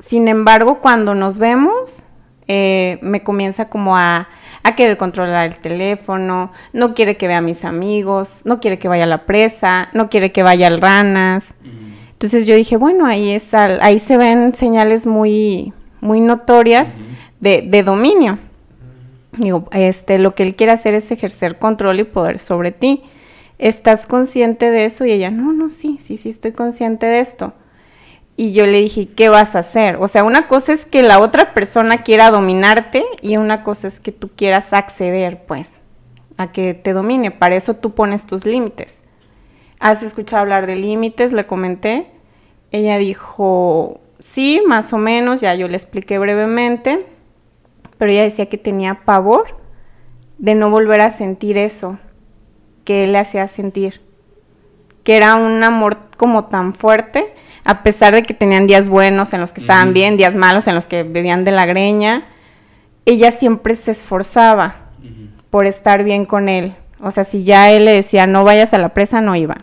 [0.00, 2.02] Sin embargo, cuando nos vemos,
[2.46, 4.28] eh, me comienza como a,
[4.62, 8.88] a querer controlar el teléfono, no quiere que vea a mis amigos, no quiere que
[8.88, 11.54] vaya a la presa, no quiere que vaya al ranas.
[12.12, 16.96] Entonces yo dije, bueno, ahí, es al- ahí se ven señales muy, muy notorias
[17.40, 18.38] de, dominio.
[19.32, 23.02] Digo, este, lo que él quiere hacer es ejercer control y poder sobre ti.
[23.58, 25.04] ¿Estás consciente de eso?
[25.04, 27.52] Y ella, no, no, sí, sí, sí, estoy consciente de esto.
[28.36, 29.96] Y yo le dije, ¿qué vas a hacer?
[29.96, 33.98] O sea, una cosa es que la otra persona quiera dominarte y una cosa es
[33.98, 35.78] que tú quieras acceder, pues,
[36.36, 37.32] a que te domine.
[37.32, 39.00] Para eso tú pones tus límites.
[39.80, 41.32] ¿Has escuchado hablar de límites?
[41.32, 42.06] Le comenté.
[42.70, 47.06] Ella dijo, sí, más o menos, ya yo le expliqué brevemente,
[47.98, 49.58] pero ella decía que tenía pavor
[50.38, 51.98] de no volver a sentir eso
[52.84, 54.00] que él le hacía sentir.
[55.02, 57.34] Que era un amor como tan fuerte,
[57.64, 60.74] a pesar de que tenían días buenos en los que estaban bien, días malos en
[60.74, 62.26] los que bebían de la greña,
[63.04, 64.76] ella siempre se esforzaba
[65.50, 66.74] por estar bien con él.
[67.00, 69.58] O sea, si ya él le decía no vayas a la presa, no iba.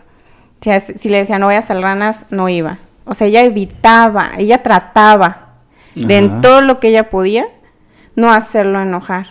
[0.60, 2.78] Si, le decía no vayas al ranas, no iba.
[3.04, 5.54] O sea, ella evitaba, ella trataba
[5.94, 7.46] de en todo lo que ella podía
[8.16, 9.28] no hacerlo enojar.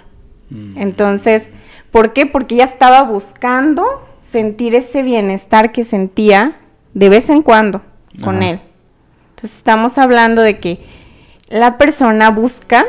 [0.49, 0.77] Mm.
[0.77, 1.51] Entonces,
[1.91, 2.25] ¿por qué?
[2.25, 3.83] Porque ella estaba buscando
[4.19, 6.57] sentir ese bienestar que sentía
[6.93, 7.81] de vez en cuando
[8.23, 8.61] con él.
[9.31, 10.85] Entonces, estamos hablando de que
[11.49, 12.85] la persona busca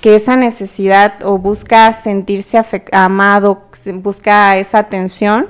[0.00, 2.62] que esa necesidad o busca sentirse
[2.92, 3.64] amado,
[3.94, 5.48] busca esa atención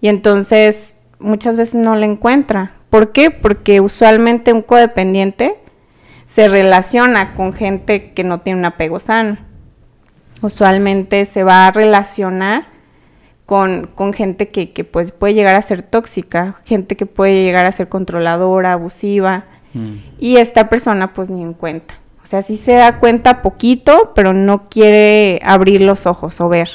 [0.00, 2.72] y entonces muchas veces no la encuentra.
[2.90, 3.30] ¿Por qué?
[3.30, 5.56] Porque usualmente un codependiente
[6.26, 9.38] se relaciona con gente que no tiene un apego sano.
[10.42, 12.66] Usualmente se va a relacionar
[13.46, 17.88] con, gente que, pues puede llegar a ser tóxica, gente que puede llegar a ser
[17.88, 19.94] controladora, abusiva, mm.
[20.18, 21.94] y esta persona pues ni en cuenta.
[22.22, 26.68] O sea, sí se da cuenta poquito, pero no quiere abrir los ojos o ver.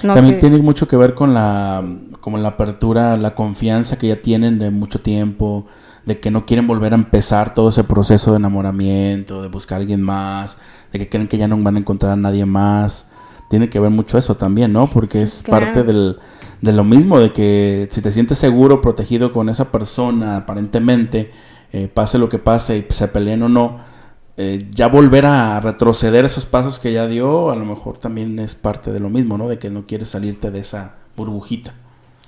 [0.00, 1.84] También tiene mucho que ver con la,
[2.20, 5.66] como la apertura, la confianza que ya tienen de mucho tiempo,
[6.06, 9.80] de que no quieren volver a empezar todo ese proceso de enamoramiento, de buscar a
[9.80, 10.58] alguien más,
[10.92, 13.08] de que creen que ya no van a encontrar a nadie más.
[13.48, 14.88] Tiene que ver mucho eso también, ¿no?
[14.88, 16.18] Porque es parte del,
[16.60, 21.32] de lo mismo, de que si te sientes seguro, protegido con esa persona, aparentemente,
[21.72, 23.78] eh, pase lo que pase y se peleen o no,
[24.36, 28.54] eh, ya volver a retroceder esos pasos que ya dio, a lo mejor también es
[28.54, 29.48] parte de lo mismo, ¿no?
[29.48, 31.74] De que no quieres salirte de esa burbujita.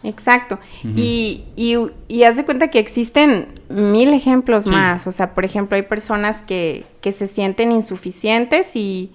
[0.04, 0.58] Exacto.
[0.82, 1.76] y, y,
[2.08, 5.06] y, haz de cuenta que existen mil ejemplos más.
[5.06, 9.12] O sea, por ejemplo, hay personas que, que se sienten insuficientes y,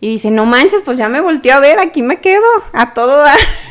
[0.00, 3.22] y dicen, no manches, pues ya me volteó a ver, aquí me quedo, a todo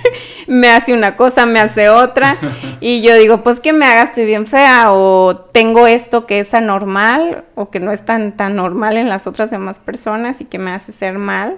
[0.47, 2.37] me hace una cosa, me hace otra.
[2.81, 6.53] y yo digo, pues que me haga, estoy bien fea, o tengo esto que es
[6.53, 10.59] anormal, o que no es tan, tan normal en las otras demás personas y que
[10.59, 11.57] me hace ser mal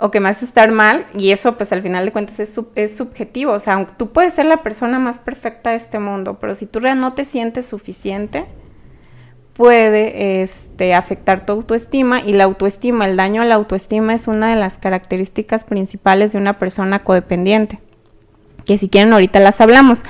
[0.00, 2.96] o que me hace estar mal, y eso pues al final de cuentas es, es
[2.96, 6.66] subjetivo, o sea, tú puedes ser la persona más perfecta de este mundo, pero si
[6.66, 8.46] tú no te sientes suficiente,
[9.52, 14.48] puede este, afectar tu autoestima y la autoestima, el daño a la autoestima es una
[14.48, 17.78] de las características principales de una persona codependiente,
[18.64, 20.00] que si quieren ahorita las hablamos,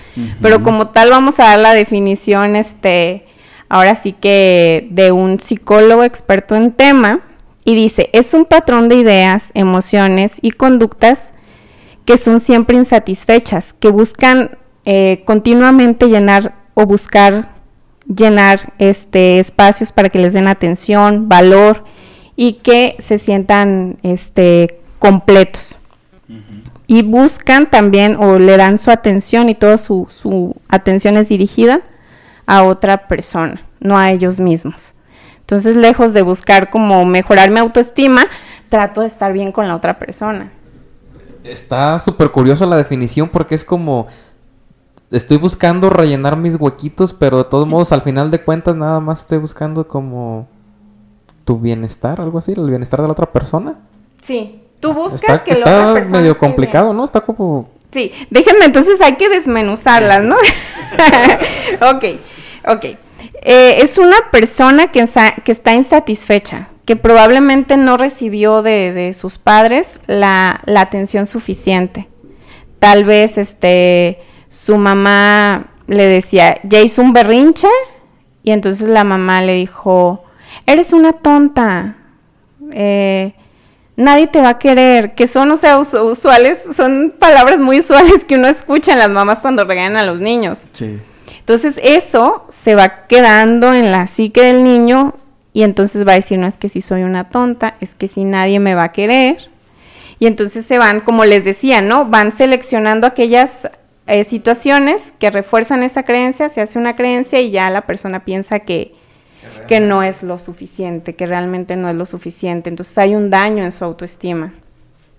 [0.40, 3.26] pero como tal vamos a dar la definición, este,
[3.68, 7.22] ahora sí que de un psicólogo experto en tema,
[7.64, 11.30] y dice, es un patrón de ideas, emociones y conductas
[12.04, 17.54] que son siempre insatisfechas, que buscan eh, continuamente llenar o buscar
[18.06, 21.84] llenar este, espacios para que les den atención, valor
[22.34, 25.76] y que se sientan este, completos.
[26.86, 31.82] Y buscan también o le dan su atención y toda su, su atención es dirigida
[32.46, 34.94] a otra persona, no a ellos mismos.
[35.50, 38.28] Entonces, lejos de buscar como mejorar mi autoestima,
[38.68, 40.52] trato de estar bien con la otra persona.
[41.42, 44.06] Está súper curioso la definición porque es como
[45.10, 49.22] estoy buscando rellenar mis huequitos, pero de todos modos al final de cuentas nada más
[49.22, 50.46] estoy buscando como
[51.44, 53.74] tu bienestar, algo así, el bienestar de la otra persona.
[54.22, 57.02] Sí, tú buscas que la otra persona medio complicado, ¿no?
[57.02, 60.36] Está como Sí, déjenme entonces hay que desmenuzarlas, ¿no?
[61.90, 62.04] ok,
[62.68, 62.86] ok.
[63.42, 70.62] Eh, es una persona que, está insatisfecha, que probablemente no recibió de, sus padres la,
[70.76, 72.08] atención suficiente.
[72.78, 77.68] Tal vez este, su mamá le decía, ya hizo un berrinche,
[78.42, 80.24] y entonces la mamá le dijo,
[80.66, 81.96] eres una tonta,
[82.72, 83.34] eh,
[83.96, 88.36] nadie te va a querer, que son, o sea, usuales, son palabras muy usuales que
[88.36, 90.66] uno escucha en las mamás cuando regañan a los niños.
[90.72, 91.00] Sí.
[91.50, 95.14] Entonces eso se va quedando en la psique del niño
[95.52, 98.22] y entonces va a decir, no es que si soy una tonta, es que si
[98.22, 99.50] nadie me va a querer.
[100.20, 102.04] Y entonces se van, como les decía, ¿no?
[102.04, 103.68] Van seleccionando aquellas
[104.06, 108.60] eh, situaciones que refuerzan esa creencia, se hace una creencia y ya la persona piensa
[108.60, 108.94] que,
[109.66, 112.70] que no es lo suficiente, que realmente no es lo suficiente.
[112.70, 114.54] Entonces hay un daño en su autoestima.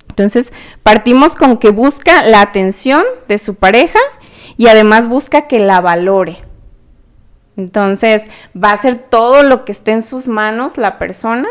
[0.07, 3.99] Entonces partimos con que busca la atención de su pareja
[4.61, 6.37] y además busca que la valore.
[7.57, 11.47] Entonces, va a hacer todo lo que esté en sus manos la persona.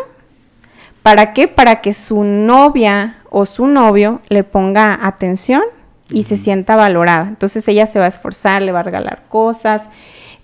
[1.02, 1.48] ¿Para qué?
[1.48, 5.60] Para que su novia o su novio le ponga atención
[6.08, 7.26] y se sienta valorada.
[7.26, 9.88] Entonces ella se va a esforzar, le va a regalar cosas,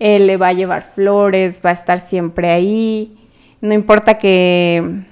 [0.00, 3.16] él le va a llevar flores, va a estar siempre ahí.
[3.60, 5.04] No importa que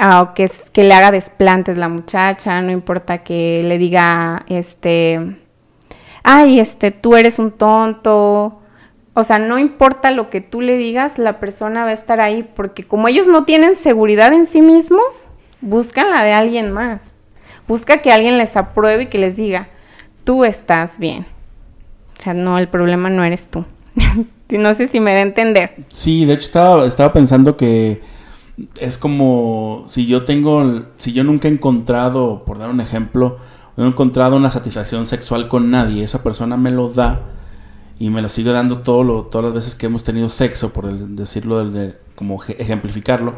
[0.00, 5.36] ah, que, que le haga desplantes la muchacha, no importa que le diga, este,
[6.30, 8.60] ay, este, tú eres un tonto.
[9.14, 12.46] O sea, no importa lo que tú le digas, la persona va a estar ahí
[12.54, 15.26] porque como ellos no tienen seguridad en sí mismos,
[15.62, 17.14] buscan la de alguien más.
[17.66, 19.68] Busca que alguien les apruebe y que les diga,
[20.24, 21.26] tú estás bien.
[22.18, 23.64] O sea, no, el problema no eres tú.
[24.50, 25.76] no sé si me da a entender.
[25.88, 28.02] Sí, de hecho estaba, estaba pensando que
[28.78, 33.38] es como si yo tengo, si yo nunca he encontrado, por dar un ejemplo,
[33.78, 37.20] no he encontrado una satisfacción sexual con nadie, esa persona me lo da
[38.00, 40.92] y me lo sigue dando todo lo, todas las veces que hemos tenido sexo, por
[40.92, 41.64] decirlo,
[42.16, 43.34] como ejemplificarlo,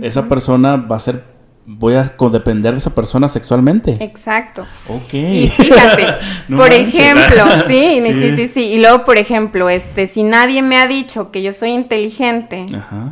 [0.00, 1.24] esa persona va a ser
[1.66, 3.96] voy a codepender de esa persona sexualmente.
[4.00, 4.64] Exacto.
[4.88, 5.12] Ok.
[5.12, 6.06] Y fíjate,
[6.56, 10.86] por ejemplo, sí, sí, sí, sí, Y luego, por ejemplo, este, si nadie me ha
[10.86, 12.66] dicho que yo soy inteligente,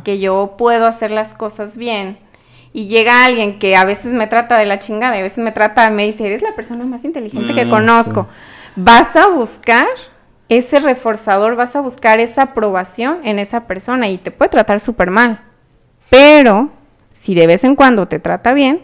[0.05, 2.17] que yo puedo hacer las cosas bien,
[2.71, 5.51] y llega alguien que a veces me trata de la chingada, y a veces me
[5.51, 8.27] trata, me dice, eres la persona más inteligente que ah, conozco,
[8.75, 9.87] vas a buscar
[10.49, 15.11] ese reforzador, vas a buscar esa aprobación en esa persona y te puede tratar súper
[15.11, 15.41] mal.
[16.09, 16.71] Pero
[17.21, 18.81] si de vez en cuando te trata bien,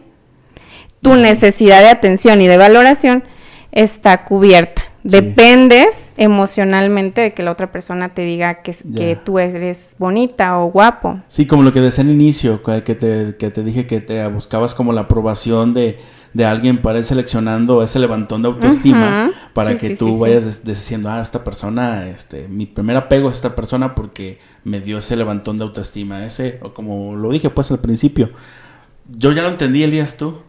[1.02, 3.24] tu necesidad de atención y de valoración
[3.72, 4.85] está cubierta.
[5.06, 10.72] Dependes emocionalmente de que la otra persona te diga que, que, tú eres bonita o
[10.72, 11.20] guapo.
[11.28, 14.74] Sí, como lo que decía al inicio, que te, que te dije que te buscabas
[14.74, 16.00] como la aprobación de,
[16.34, 21.22] de alguien para ir seleccionando ese levantón de autoestima para que tú vayas diciendo, ah,
[21.22, 25.66] esta persona, este, mi primer apego es esta persona porque me dio ese levantón de
[25.66, 28.32] autoestima, ese, o como lo dije pues al principio.
[29.08, 30.40] Yo ya lo entendí, Elías, tú.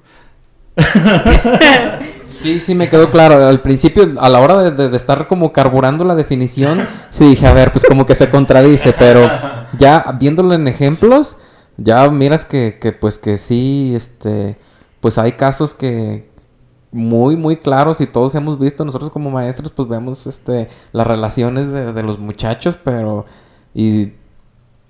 [2.26, 3.46] Sí, sí, me quedó claro.
[3.46, 7.72] Al principio, a la hora de, estar como carburando la definición, sí dije, a ver,
[7.72, 9.30] pues como que se contradice, pero
[9.78, 11.36] ya viéndolo en ejemplos,
[11.76, 14.58] ya miras que, que pues que sí, este,
[15.00, 16.28] pues hay casos que
[16.92, 21.72] muy, muy claros y todos hemos visto, nosotros como maestros, pues vemos este, las relaciones
[21.72, 23.24] de, los muchachos, pero,
[23.74, 24.12] y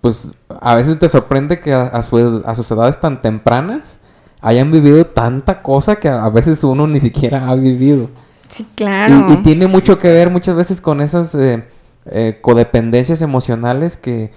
[0.00, 3.98] pues a veces te sorprende que a, a, a sus edades tan tempranas,
[4.40, 8.10] hayan vivido tanta cosa que a veces uno ni siquiera ha vivido.
[8.48, 9.26] Sí, claro.
[9.28, 11.64] Y, tiene mucho que ver muchas veces con esas eh,
[12.06, 14.30] eh, codependencias emocionales que,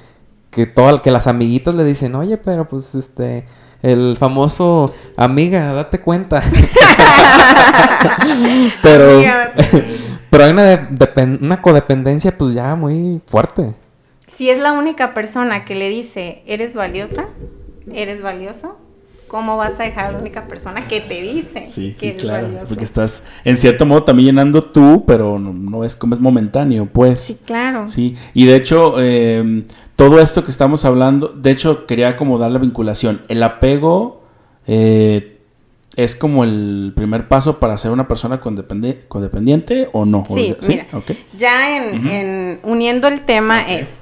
[0.49, 3.45] que, todo, que las amiguitas le dicen, oye, pero pues este,
[3.81, 6.41] el famoso amiga, date cuenta.
[8.81, 9.21] pero,
[10.29, 10.89] pero hay una,
[11.41, 13.73] una codependencia pues ya muy fuerte.
[14.35, 17.25] Si es la única persona que le dice, eres valiosa,
[17.93, 18.77] eres valioso,
[19.29, 22.83] ¿cómo vas a dejar a la única persona que te dice sí, que claro, Porque
[22.83, 27.21] estás en cierto modo también llenando tú, pero no, es como es momentáneo, pues.
[27.21, 27.87] Sí, claro.
[27.87, 29.65] Sí, y de hecho, em,
[29.95, 33.21] todo esto que estamos hablando, de hecho, quería como dar la vinculación.
[33.29, 34.23] El apego
[34.67, 35.39] eh,
[35.95, 40.25] es como el primer paso para ser una persona codependiente o no.
[40.33, 40.87] Sí, mira,
[41.37, 44.01] ya en, uniendo el tema es,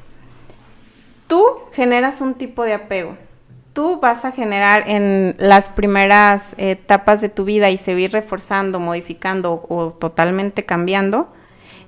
[1.27, 3.17] tú generas un tipo de apego
[3.77, 9.67] tú vas a generar en las primeras etapas de tu vida y seguir reforzando, modificando
[9.69, 11.27] o totalmente cambiando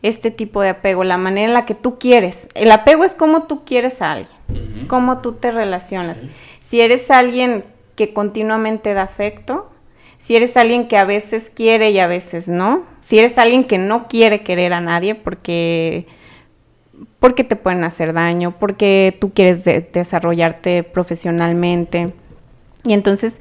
[0.04, 2.48] este tipo de apego, la manera en la que tú quieres.
[2.54, 6.22] El apego es cómo tú quieres a alguien, cómo tú te relacionas.
[6.62, 7.66] Si eres alguien
[7.96, 9.72] que continuamente da afecto,
[10.20, 13.80] si eres alguien que a veces quiere y a veces no, si eres alguien que
[13.80, 16.06] no quiere querer a nadie porque
[17.20, 22.14] porque te pueden hacer daño, porque tú quieres desarrollarte profesionalmente.
[22.84, 23.40] Y entonces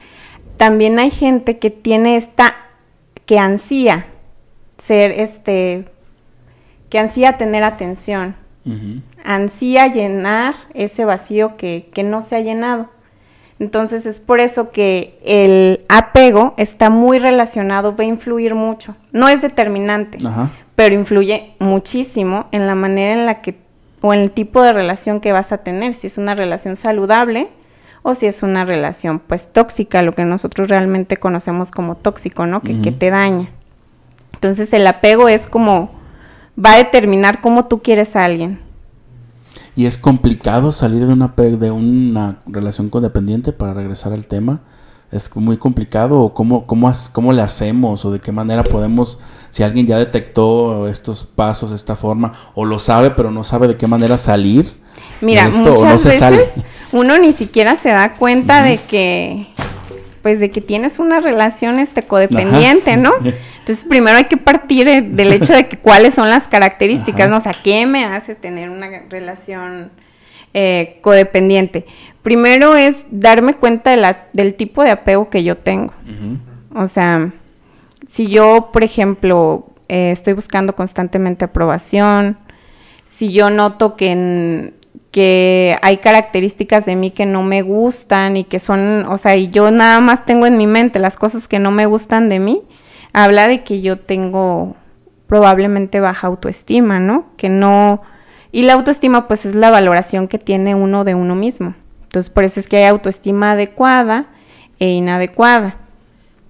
[0.56, 2.54] también hay gente que tiene esta,
[3.26, 4.06] que ansía
[4.78, 5.86] ser este,
[6.88, 8.36] que ansía tener atención,
[9.24, 12.90] ansía llenar ese vacío que, que no se ha llenado.
[13.58, 18.94] Entonces es por eso que el apego está muy relacionado, va a influir mucho.
[19.10, 20.18] No es determinante,
[20.78, 23.58] pero influye muchísimo en la manera en la que
[24.00, 27.48] o en el tipo de relación que vas a tener, si es una relación saludable
[28.04, 32.60] o si es una relación pues tóxica, lo que nosotros realmente conocemos como tóxico, ¿no?
[32.60, 33.48] Que, que te daña.
[34.34, 35.90] Entonces el apego es como,
[36.56, 38.60] va a determinar cómo tú quieres a alguien.
[39.74, 44.60] Y es complicado salir de una, de una relación codependiente para regresar al tema
[45.10, 49.18] es muy complicado o cómo, cómo, cómo le hacemos o de qué manera podemos,
[49.50, 53.76] si alguien ya detectó estos pasos, esta forma, o lo sabe pero no sabe de
[53.76, 54.72] qué manera salir.
[55.20, 56.52] Mira, muchas veces
[56.92, 59.48] uno ni siquiera se da cuenta de que
[60.22, 63.12] pues de que tienes una relación este codependiente, ¿no?
[63.58, 67.38] Entonces primero hay que partir del hecho de que cuáles son las características, ¿no?
[67.38, 69.90] O sea, ¿qué me hace tener una relación
[70.54, 71.86] eh, codependiente?
[72.28, 75.94] Primero es darme cuenta de la, del tipo de apego que yo tengo.
[76.74, 77.30] O sea,
[78.06, 82.36] si yo, por ejemplo, eh, estoy buscando constantemente aprobación,
[83.06, 84.74] si yo noto que, en-
[85.10, 89.48] que hay características de mí que no me gustan y que son, o sea, y
[89.48, 92.62] yo nada más tengo en mi mente las cosas que no me gustan de mí,
[93.14, 94.76] habla de que yo tengo
[95.28, 97.24] probablemente baja autoestima, ¿no?
[97.38, 98.02] Que no...
[98.52, 101.74] Y la autoestima pues es la valoración que tiene uno de uno mismo.
[102.08, 104.26] Entonces por eso es que hay autoestima adecuada
[104.78, 105.76] e inadecuada.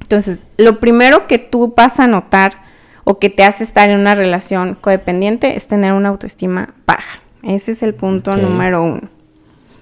[0.01, 2.63] Entonces, lo primero que tú vas a notar
[3.05, 7.21] o que te hace estar en una relación codependiente es tener una autoestima baja.
[7.43, 9.09] Ese es el punto número uno.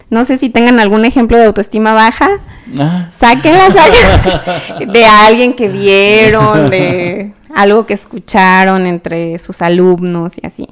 [0.09, 2.41] No sé si tengan algún ejemplo de autoestima baja.
[2.79, 4.93] Ah, Sáquenla, sáquenla.
[4.93, 10.68] De alguien que vieron, de algo que escucharon entre sus alumnos y así.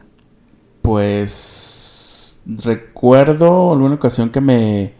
[0.82, 1.63] Pues
[2.46, 4.94] recuerdo alguna ocasión que me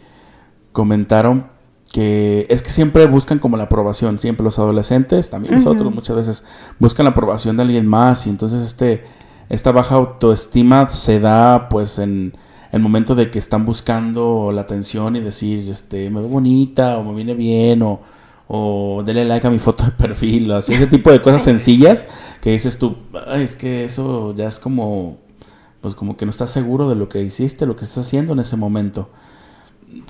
[0.73, 1.47] comentaron
[1.93, 6.45] que es que siempre buscan como la aprobación, siempre los adolescentes, también nosotros muchas veces
[6.81, 9.05] buscan la aprobación de alguien más y entonces este
[9.49, 12.35] esta baja autoestima se da pues en
[12.73, 17.05] el momento de que están buscando la atención y decir este me veo bonita o
[17.05, 18.01] me viene bien o
[18.49, 22.09] o dele like a mi foto de perfil, o así ese tipo de cosas sencillas
[22.41, 25.19] que dices tú, "Ay, es que eso ya es como
[25.85, 28.39] pues como que no estás seguro de lo que hiciste, lo que estás haciendo en
[28.39, 29.11] ese momento.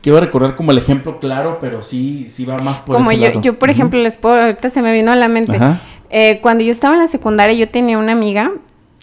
[0.00, 3.28] Quiero recordar como el ejemplo claro, pero sí, sí va más por Como ese yo,
[3.28, 3.40] lado.
[3.40, 5.58] yo, por ejemplo, les puedo, ahorita se me vino a la mente.
[6.10, 8.52] Eh, cuando yo estaba en la secundaria, yo tenía una amiga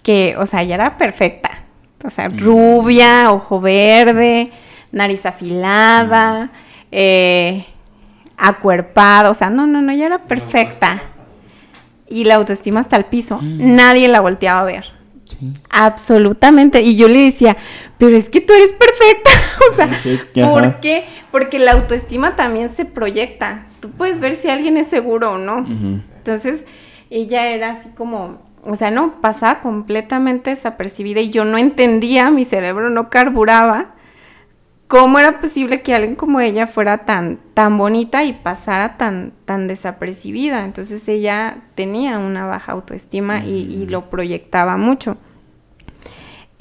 [0.02, 1.50] que, o sea, ella era perfecta.
[2.06, 2.38] O sea, Mm.
[2.38, 4.50] rubia, ojo verde,
[4.92, 6.50] nariz afilada, Mm.
[6.90, 7.66] eh,
[8.38, 9.28] acuerpada.
[9.28, 11.02] O sea, no, no, no, ella era perfecta.
[12.08, 13.38] Y la autoestima hasta el piso.
[13.42, 13.74] Mm.
[13.76, 15.01] Nadie la volteaba a ver.
[15.70, 16.80] Absolutamente.
[16.82, 17.56] Y yo le decía,
[17.98, 19.30] pero es que tú eres perfecta.
[19.72, 20.50] o sea, Ok, ajá.
[20.50, 21.04] ¿por qué?
[21.30, 23.66] Porque la autoestima también se proyecta.
[23.80, 25.66] Tú puedes ver si alguien es seguro o no.
[26.16, 26.64] Entonces,
[27.10, 32.44] ella era así como, o sea, no, pasaba completamente desapercibida y yo no entendía, mi
[32.44, 33.94] cerebro no carburaba.
[34.88, 39.66] ¿Cómo era posible que alguien como ella fuera tan, tan bonita y pasara tan, tan
[39.66, 40.66] desapercibida?
[40.66, 45.16] Entonces ella tenía una baja autoestima y, y lo proyectaba mucho.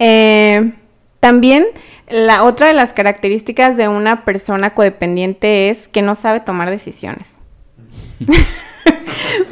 [0.03, 0.73] Eh,
[1.19, 1.65] también
[2.09, 7.35] la otra de las características de una persona codependiente es que no sabe tomar decisiones.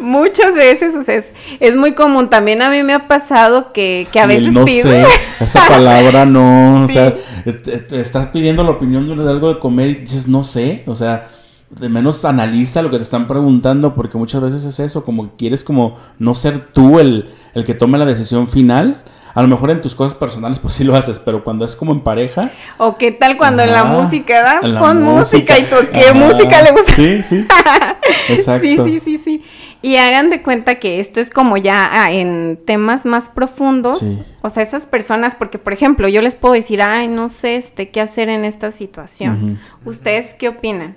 [0.02, 2.30] Muchas veces, o sea, es, es muy común.
[2.30, 4.90] También a mí me ha pasado que, que a veces no pido.
[4.90, 5.06] sé,
[5.40, 9.90] esa palabra no, o sea, te- te estás pidiendo la opinión de algo de comer
[9.90, 11.28] y dices no sé, o sea,
[11.70, 15.36] de menos analiza lo que te están preguntando porque muchas veces es eso, como que
[15.38, 19.04] quieres como no ser tú el, el que tome la decisión final.
[19.34, 21.92] A lo mejor en tus cosas personales pues sí lo haces, pero cuando es como
[21.92, 24.80] en pareja, O qué tal cuando en la música, ¿verdad?
[24.80, 26.14] Pon música y tú, ¿qué Ajá.
[26.14, 26.94] música le gusta?
[26.94, 27.46] Sí, sí.
[28.30, 28.66] Exacto.
[28.66, 29.44] Sí, sí, sí, sí.
[29.82, 34.00] Y hagan de cuenta que esto es como ya ah, en temas más profundos.
[34.00, 34.20] Sí.
[34.42, 37.90] O sea, esas personas, porque por ejemplo, yo les puedo decir, ay, no sé este,
[37.90, 39.60] qué hacer en esta situación.
[39.86, 40.96] ¿Ustedes qué opinan?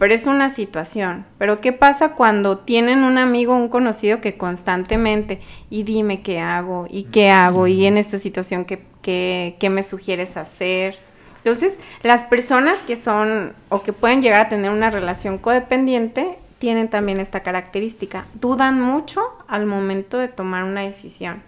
[0.00, 1.26] Pero es una situación.
[1.36, 6.86] Pero ¿qué pasa cuando tienen un amigo, un conocido que constantemente, y dime qué hago,
[6.88, 10.98] y qué hago, y en esta situación, ¿qué, qué, qué me sugieres hacer?
[11.36, 16.88] Entonces, las personas que son o que pueden llegar a tener una relación codependiente tienen
[16.88, 18.24] también esta característica.
[18.40, 21.42] Dudan mucho al momento de tomar una decisión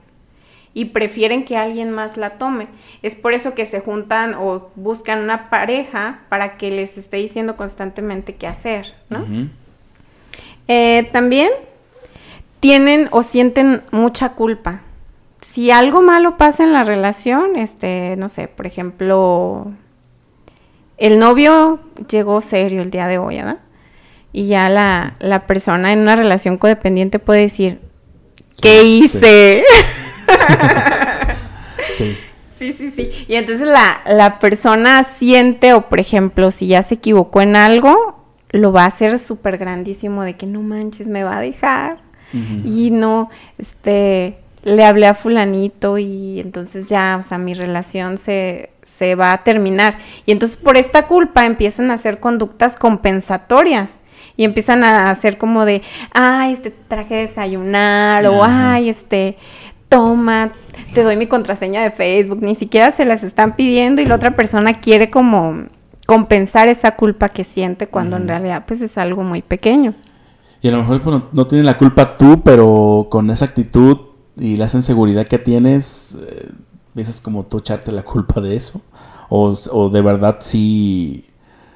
[0.74, 2.68] y prefieren que alguien más la tome.
[3.02, 7.56] Es por eso que se juntan o buscan una pareja para que les esté diciendo
[7.56, 9.24] constantemente qué hacer, ¿no?
[10.68, 11.50] Eh, también
[12.60, 14.80] tienen o sienten mucha culpa.
[15.42, 19.72] Si algo malo pasa en la relación, este, no sé, por ejemplo,
[20.96, 23.58] el novio llegó serio el día de hoy, ¿verdad?
[24.32, 27.80] Y ya la, la persona en una relación codependiente puede decir,
[28.62, 29.64] ¿qué ¿Qué hice?
[31.90, 32.16] Sí.
[32.58, 33.10] Sí, sí, sí.
[33.26, 38.24] Y entonces la, la persona siente, o por ejemplo, si ya se equivocó en algo,
[38.50, 41.98] lo va a hacer súper grandísimo de que no manches, me va a dejar.
[42.64, 43.28] Y no,
[43.58, 49.32] este, le hablé a fulanito y entonces ya, o sea, mi relación se, se va
[49.32, 49.98] a terminar.
[50.24, 54.00] Y entonces por esta culpa empiezan a hacer conductas compensatorias.
[54.34, 55.82] Y empiezan a hacer como de,
[56.14, 59.36] ay, este traje de desayunar, o ay, este,
[59.92, 60.52] toma,
[60.94, 62.38] te doy mi contraseña de Facebook.
[62.40, 65.64] Ni siquiera se las están pidiendo y la otra persona quiere como
[66.06, 69.94] compensar esa culpa que siente cuando en realidad pues es algo muy pequeño.
[70.62, 73.98] Y a lo mejor pues, no, no tiene la culpa tú, pero con esa actitud
[74.36, 76.50] y la inseguridad que tienes, eh,
[77.22, 78.80] como tú echarte la culpa de eso.
[79.28, 81.26] O, o de verdad sí,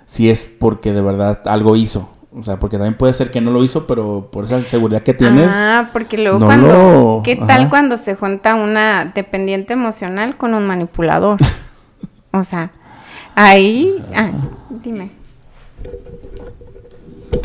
[0.06, 2.08] si es porque de verdad algo hizo.
[2.38, 5.14] O sea, porque también puede ser que no lo hizo, pero por esa seguridad que
[5.14, 5.50] tienes.
[5.50, 6.66] Ah, porque luego no cuando.
[6.68, 11.38] lo- ¿Qué tal cuando se junta una dependiente emocional con un manipulador?
[12.32, 12.70] o sea,
[13.34, 14.04] ahí.
[14.14, 14.30] Ah,
[14.68, 15.12] dime.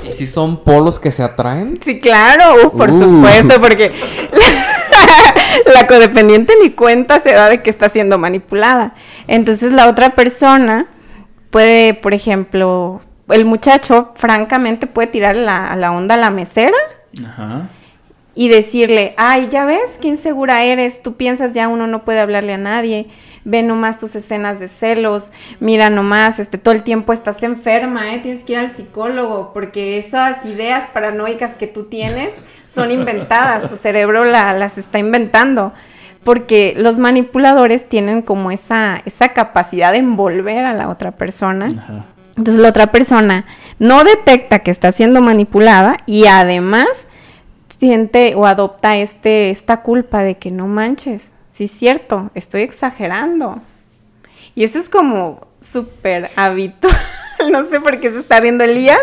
[0.04, 1.80] ¿Y si son polos que se atraen?
[1.82, 3.00] Sí, claro, uh, por Uh.
[3.02, 3.94] supuesto, porque
[5.74, 8.94] la codependiente ni cuenta se da de que está siendo manipulada.
[9.28, 10.88] Entonces la otra persona
[11.50, 13.02] puede, por ejemplo,
[13.34, 16.78] el muchacho francamente puede tirar la, la onda a la mesera
[17.26, 17.70] Ajá.
[18.36, 22.54] y decirle, ay, ya ves, qué insegura eres, tú piensas ya uno no puede hablarle
[22.54, 23.08] a nadie,
[23.44, 28.20] ve nomás tus escenas de celos, mira nomás, este, todo el tiempo estás enferma, ¿eh?
[28.20, 32.30] tienes que ir al psicólogo, porque esas ideas paranoicas que tú tienes
[32.66, 35.74] son inventadas, tu cerebro la- las está inventando.
[36.24, 41.66] Porque los manipuladores tienen como esa, esa capacidad de envolver a la otra persona.
[41.66, 42.06] Ajá.
[42.42, 43.46] Entonces la otra persona
[43.78, 46.88] no detecta que está siendo manipulada y además
[47.78, 53.62] siente o adopta este, esta culpa de que no manches, sí es cierto, estoy exagerando.
[54.56, 56.98] Y eso es como súper habitual.
[57.52, 59.02] No sé por qué se está riendo Elías.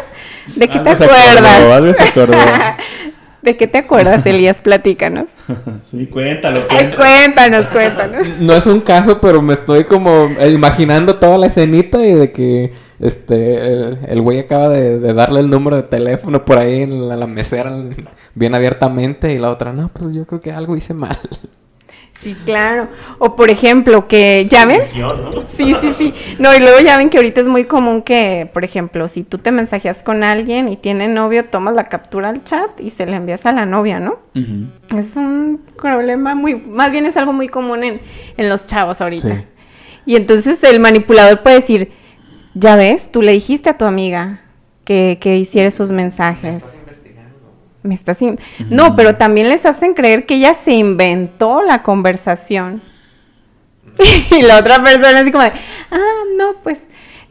[0.54, 1.96] ¿De qué te Algo se acordó, acuerdas?
[1.96, 2.36] se acordó.
[3.48, 4.60] ¿De qué te acuerdas, Elías?
[4.60, 5.30] Platícanos.
[5.84, 8.28] sí, cuéntalo, Ay, cuéntanos, cuéntanos.
[8.40, 12.30] No es un caso, pero me estoy como eh, imaginando toda la escenita y de
[12.30, 16.82] que este el el güey acaba de, de darle el número de teléfono por ahí
[16.82, 17.72] en la, la mesera
[18.34, 21.18] bien abiertamente y la otra, no, pues yo creo que algo hice mal.
[22.20, 22.88] Sí, claro.
[23.18, 24.92] O por ejemplo, que, ¿ya ves?
[25.52, 26.14] Sí, sí, sí.
[26.38, 29.38] No, y luego ya ven que ahorita es muy común que, por ejemplo, si tú
[29.38, 33.16] te mensajeas con alguien y tiene novio, tomas la captura al chat y se la
[33.16, 34.18] envías a la novia, ¿no?
[34.96, 38.00] Es un problema muy, más bien es algo muy común en,
[38.36, 39.34] en los chavos ahorita.
[39.34, 39.42] Sí.
[40.06, 41.92] Y entonces el manipulador puede decir,
[42.54, 44.40] ya ves, tú le dijiste a tu amiga
[44.84, 46.77] que, que hiciera esos mensajes.
[47.82, 48.38] Me estás in-
[48.70, 52.82] No, pero también les hacen creer que ella se inventó la conversación.
[54.30, 55.52] y la otra persona así como de,
[55.90, 56.78] ah, no, pues.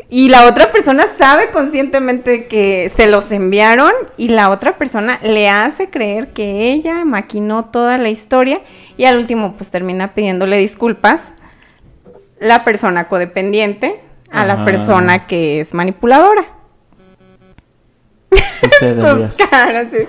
[0.10, 5.50] Y la otra persona sabe conscientemente que se los enviaron y la otra persona le
[5.50, 8.62] hace creer que ella maquinó toda la historia
[8.96, 11.34] y al último pues termina pidiéndole disculpas
[12.40, 14.00] la persona codependiente
[14.32, 16.46] a la persona que es manipuladora.
[18.60, 20.08] Sucede, Sus caras, sí.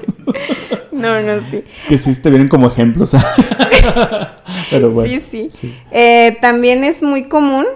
[0.93, 1.65] No, no, sí.
[1.89, 3.17] Que sí te vienen como ejemplos.
[4.71, 5.21] Pero bueno.
[5.31, 5.79] sí, sí.
[5.91, 7.67] Eh, también es muy común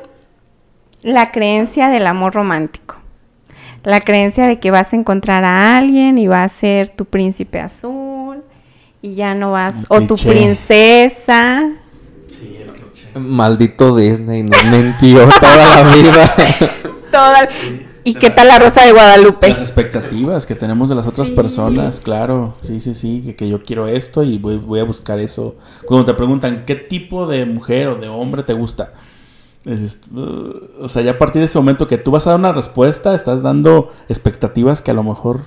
[1.02, 2.96] la creencia del amor romántico.
[3.84, 7.60] La creencia de que vas a encontrar a alguien y va a ser tu príncipe
[7.60, 8.42] azul
[9.00, 10.30] y ya no vas, El o tu cliché.
[10.30, 11.70] princesa.
[13.14, 16.34] Maldito Disney, nos mintió toda la vida.
[17.12, 17.48] Toda...
[18.04, 19.48] ¿Y qué tal la rosa de Guadalupe?
[19.48, 21.34] Las expectativas que tenemos de las otras Sí.
[21.34, 22.54] personas, claro.
[22.60, 23.22] Sí, sí, sí.
[23.24, 25.56] Que, que yo quiero esto y voy, voy a buscar eso.
[25.86, 28.92] Cuando te preguntan qué tipo de mujer o de hombre te gusta.
[29.64, 32.52] "Uh", o sea, ya a partir de ese momento que tú vas a dar una
[32.52, 35.40] respuesta, estás dando expectativas que a lo mejor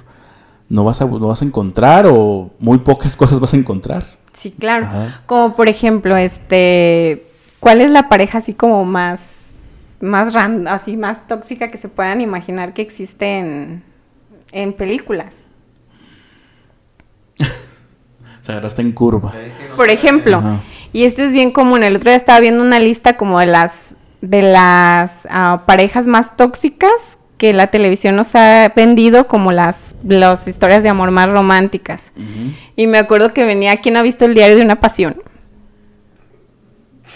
[0.69, 4.05] no vas a, no vas a encontrar o muy pocas cosas vas a encontrar.
[4.33, 4.85] Sí, claro.
[4.85, 5.21] Ajá.
[5.25, 7.25] Como por ejemplo, este,
[7.59, 9.44] ¿cuál es la pareja así como más,
[10.05, 13.83] más ran- así más tóxica que se puedan imaginar que existe en,
[14.51, 15.33] en películas?
[18.41, 19.33] O sea, ahora está en curva.
[19.75, 20.61] Por ejemplo, Ajá.
[20.93, 21.81] y esto es bien común.
[21.81, 26.37] El otro día estaba viendo una lista como de las de las ah, parejas más
[26.37, 26.91] tóxicas
[27.39, 32.11] que la televisión nos ha vendido como las, las historias de amor más románticas.
[32.75, 35.21] Y me acuerdo que venía, ¿quién ha visto el diario de una pasión?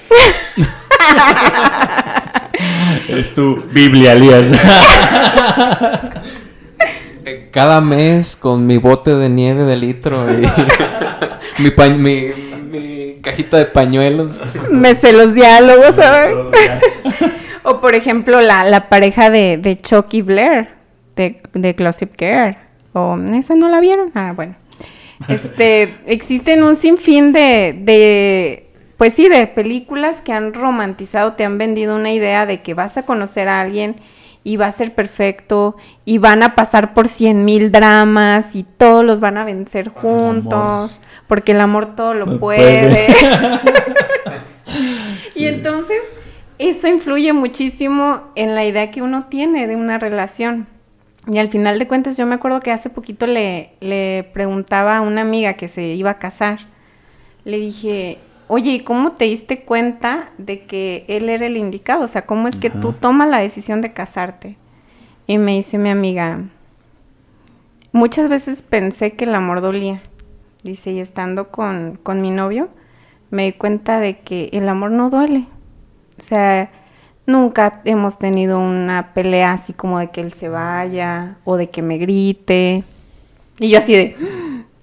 [3.07, 4.47] Eres tu Biblia, Elías.
[7.51, 10.47] Cada mes con mi bote de nieve de litro y
[11.61, 12.27] mi, pa- mi,
[12.71, 14.31] mi cajita de pañuelos.
[14.71, 16.31] Me sé los diálogos, ¿sabes?
[17.63, 20.69] o por ejemplo, la, la pareja de, de Chucky Blair,
[21.15, 22.55] de, de Gossip Girl.
[22.93, 24.11] O, ¿esa no la vieron?
[24.15, 24.55] Ah, bueno.
[25.27, 28.68] Este, existen un sinfín de, de,
[28.99, 32.97] pues sí, de películas que han romantizado, te han vendido una idea de que vas
[32.97, 33.95] a conocer a alguien
[34.43, 39.05] y va a ser perfecto y van a pasar por cien mil dramas y todos
[39.05, 43.07] los van a vencer el juntos, porque el amor todo lo No puede.
[43.07, 43.07] puede.
[45.35, 46.01] Y entonces
[46.57, 50.67] eso influye muchísimo en la idea que uno tiene de una relación.
[51.25, 55.01] Y al final de cuentas yo me acuerdo que hace poquito le, le preguntaba a
[55.01, 56.59] una amiga que se iba a casar.
[57.45, 58.19] Le dije,
[58.49, 62.03] oye, ¿y cómo te diste cuenta de que él era el indicado?
[62.03, 64.57] O sea, ¿cómo es que tú tomas la decisión de casarte?
[65.27, 66.41] Y me dice mi amiga,
[67.91, 70.01] muchas veces pensé que el amor dolía.
[70.63, 72.69] Dice, y estando con, con mi novio,
[73.29, 75.45] me di cuenta de que el amor no duele.
[76.17, 76.71] O sea,
[77.27, 81.83] nunca hemos tenido una pelea así como de que él se vaya o de que
[81.83, 82.83] me grite.
[83.59, 84.15] Y yo así de,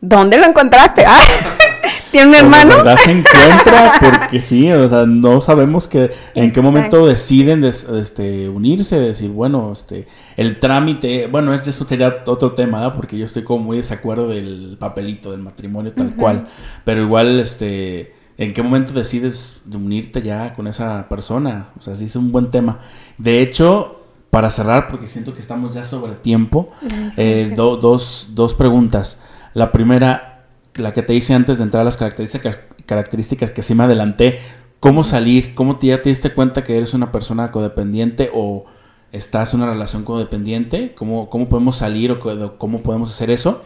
[0.01, 1.05] ¿dónde lo encontraste?
[1.05, 1.19] Ah,
[2.11, 2.82] ¿Tiene un hermano?
[2.84, 7.84] La se encuentra porque sí, o sea, no sabemos que en qué momento deciden des-
[7.84, 10.07] este, unirse, decir, bueno, este,
[10.37, 12.95] el trámite, bueno, es- eso sería otro tema, ¿verdad?
[12.97, 16.49] Porque yo estoy como muy desacuerdo del papelito del matrimonio tal cual,
[16.84, 21.68] pero igual, este, ¿en qué momento decides de unirte ya con esa persona?
[21.78, 22.78] O sea, sí es un buen tema.
[23.18, 26.70] De hecho, para cerrar, porque siento que estamos ya sobre tiempo,
[27.16, 29.18] eh, do- dos, dos preguntas.
[29.55, 30.36] La primera,
[30.77, 34.41] la que te hice antes de entrar a las características, características que sí me adelanté.
[34.81, 35.55] ¿Cómo salir?
[35.55, 38.66] ¿Cómo te, ya te diste cuenta que eres una persona codependiente o
[39.12, 40.95] estás en una relación codependiente?
[40.95, 43.62] ¿Cómo, cómo podemos salir o cómo podemos hacer eso?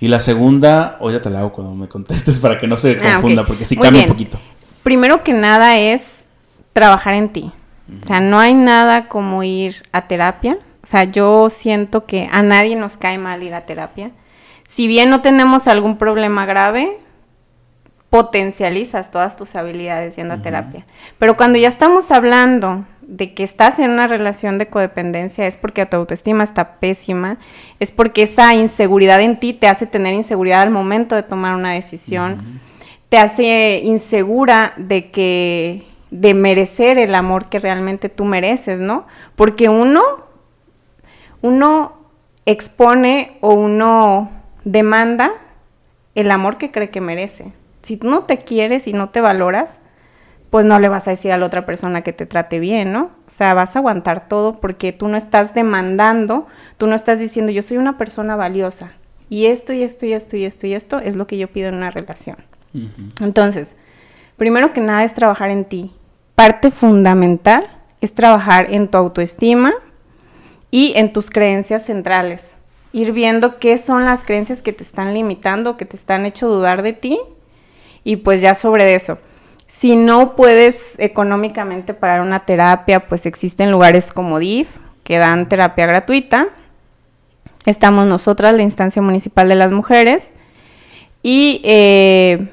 [0.00, 2.98] Y la segunda, o ya te la hago cuando me contestes para que no se
[3.02, 4.38] Ah, confunda, porque sí cambia un poquito.
[4.82, 6.26] Primero que nada es
[6.72, 7.52] trabajar en ti.
[8.02, 10.58] O sea, no hay nada como ir a terapia.
[10.82, 14.10] O sea, yo siento que a nadie nos cae mal ir a terapia.
[14.68, 16.98] Si bien no tenemos algún problema grave,
[18.10, 20.86] potencializas todas tus habilidades yendo a terapia.
[21.18, 25.86] Pero cuando ya estamos hablando de que estás en una relación de codependencia, es porque
[25.86, 27.38] tu autoestima está pésima,
[27.78, 31.72] es porque esa inseguridad en ti te hace tener inseguridad al momento de tomar una
[31.72, 32.60] decisión,
[33.08, 39.06] te hace insegura de que de merecer el amor que realmente tú mereces, ¿no?
[39.34, 40.26] Porque uno
[41.42, 41.92] uno
[42.44, 44.30] expone o uno
[44.66, 45.30] demanda
[46.16, 47.52] el amor que cree que merece.
[47.82, 49.70] Si tú no te quieres y no te valoras,
[50.50, 53.10] pues no le vas a decir a la otra persona que te trate bien, ¿no?
[53.26, 56.46] O sea, vas a aguantar todo porque tú no estás demandando,
[56.78, 58.92] tú no estás diciendo yo soy una persona valiosa
[59.30, 61.68] y esto y esto y esto y esto y esto es lo que yo pido
[61.68, 62.38] en una relación.
[63.20, 63.76] Entonces,
[64.36, 65.92] primero que nada es trabajar en ti.
[66.34, 67.68] Parte fundamental
[68.00, 69.72] es trabajar en tu autoestima
[70.72, 72.55] y en tus creencias centrales.
[72.96, 76.80] Ir viendo qué son las creencias que te están limitando, que te están hecho dudar
[76.80, 77.20] de ti
[78.04, 79.18] y pues ya sobre eso.
[79.66, 84.70] Si no puedes económicamente pagar una terapia, pues existen lugares como DIF
[85.04, 86.48] que dan terapia gratuita.
[87.66, 90.32] Estamos nosotras, la instancia municipal de las mujeres.
[91.22, 92.48] Y, eh,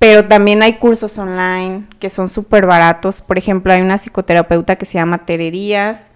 [0.00, 3.20] pero también hay cursos online que son súper baratos.
[3.20, 6.08] Por ejemplo, hay una psicoterapeuta que se llama Tere Díaz,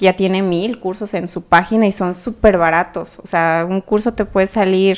[0.00, 3.18] que ya tiene mil cursos en su página y son súper baratos.
[3.22, 4.96] O sea, un curso te puede salir,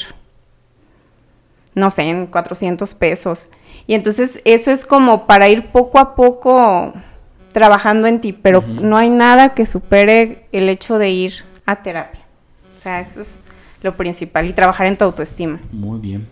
[1.75, 3.49] no sé, en 400 pesos.
[3.89, 6.95] Y entonces eso es como para ir poco a poco
[7.51, 11.33] trabajando en ti, pero no hay nada que supere el hecho de ir
[11.67, 12.21] a terapia.
[12.79, 13.41] O sea, eso es
[13.83, 15.59] lo principal y trabajar en tu autoestima.
[15.73, 16.29] Muy bien.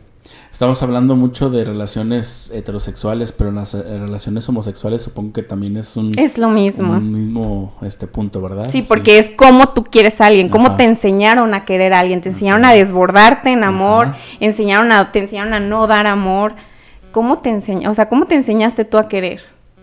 [0.50, 5.76] Estamos hablando mucho de relaciones heterosexuales, pero en las eh, relaciones homosexuales supongo que también
[5.76, 6.92] es un, Es lo mismo.
[6.92, 8.68] un mismo este punto, ¿verdad?
[8.70, 10.76] Sí, porque es cómo tú quieres a alguien, cómo Ajá.
[10.76, 14.18] te enseñaron a querer a alguien, te enseñaron a desbordarte en amor, Ajá.
[14.40, 16.54] enseñaron a, te enseñaron a no dar amor.
[17.12, 19.40] ¿Cómo te enseña, o sea, cómo te enseñaste tú a querer?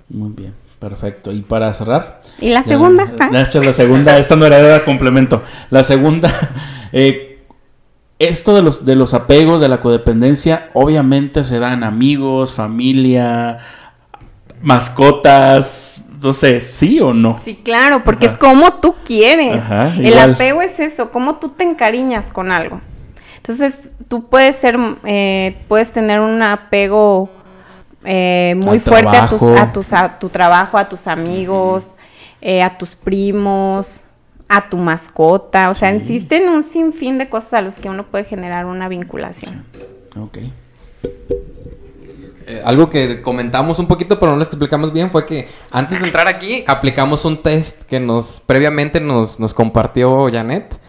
[0.09, 1.31] Muy bien, perfecto.
[1.31, 2.21] Y para cerrar.
[2.39, 3.11] ¿Y la segunda?
[3.33, 5.41] hecho la segunda, esta no era, era complemento.
[5.69, 6.51] La segunda,
[6.93, 7.26] eh,
[8.19, 13.59] esto de los, de los apegos, de la codependencia, obviamente se dan amigos, familia,
[14.61, 17.37] mascotas, no sé, ¿sí o no?
[17.43, 18.33] Sí, claro, porque Ajá.
[18.33, 19.55] es como tú quieres.
[19.55, 22.81] Ajá, El apego es eso, cómo tú te encariñas con algo.
[23.37, 27.29] Entonces, tú puedes ser, eh, puedes tener un apego
[28.03, 31.93] eh, muy Al fuerte a, tus, a, tus, a tu trabajo, a tus amigos,
[32.41, 34.03] eh, a tus primos,
[34.49, 35.69] a tu mascota.
[35.69, 35.95] O sea, Sí.
[35.97, 39.65] existen un sinfín de cosas a los que uno puede generar una vinculación.
[40.19, 40.37] Ok.
[42.49, 46.05] Eh, algo que comentamos un poquito, pero no lo explicamos bien, fue que antes de
[46.05, 50.79] entrar aquí aplicamos un test que nos previamente nos, nos compartió Janet.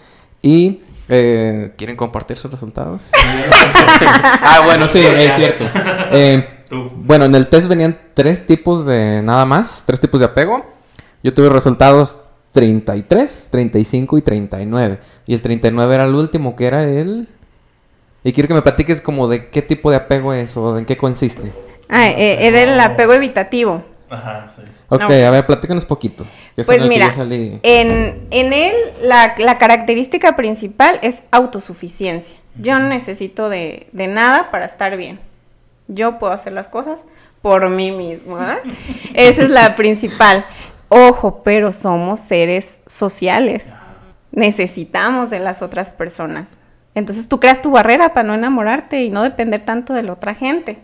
[0.41, 3.11] Y eh, ¿quieren compartir sus resultados?
[3.13, 5.65] ah, bueno, sí, es cierto.
[6.13, 6.65] Eh,
[6.95, 10.65] bueno, en el test venían tres tipos de nada más, tres tipos de apego.
[11.25, 12.23] Yo tuve resultados
[12.53, 14.99] 33, 35 y 39.
[15.27, 17.29] Y el 39 era el último, que era el...
[18.25, 20.97] Y quiero que me platiques como de qué tipo de apego es o en qué
[20.97, 21.53] consiste.
[21.89, 23.83] Ah, eh, era el apego evitativo.
[24.11, 24.63] Ajá, sí.
[24.89, 25.07] Ok, No.
[25.07, 26.27] a ver, platícanos poquito.
[26.67, 27.61] Pues mira, salí.
[27.63, 32.37] en, en él la, la característica principal es autosuficiencia.
[32.61, 35.21] Yo no necesito de, de nada para estar bien.
[35.87, 37.01] Yo puedo hacer las cosas
[37.41, 38.37] por mí mismo.
[38.37, 38.59] ¿verdad?
[39.15, 40.45] Esa es la principal.
[40.89, 43.67] Ojo, pero somos seres sociales.
[44.31, 46.49] necesitamos de las otras personas.
[46.95, 50.35] Entonces tú creas tu barrera para no enamorarte y no depender tanto de la otra
[50.35, 50.79] gente.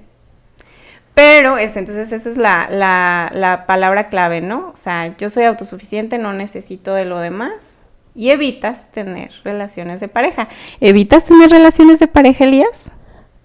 [1.15, 4.71] Pero es, entonces esa es la, la, la palabra clave, ¿no?
[4.75, 7.79] O sea, yo soy autosuficiente, no necesito de lo demás.
[8.17, 10.49] Y evitas tener relaciones de pareja.
[10.81, 12.81] ¿Evitas tener relaciones de pareja, Elías?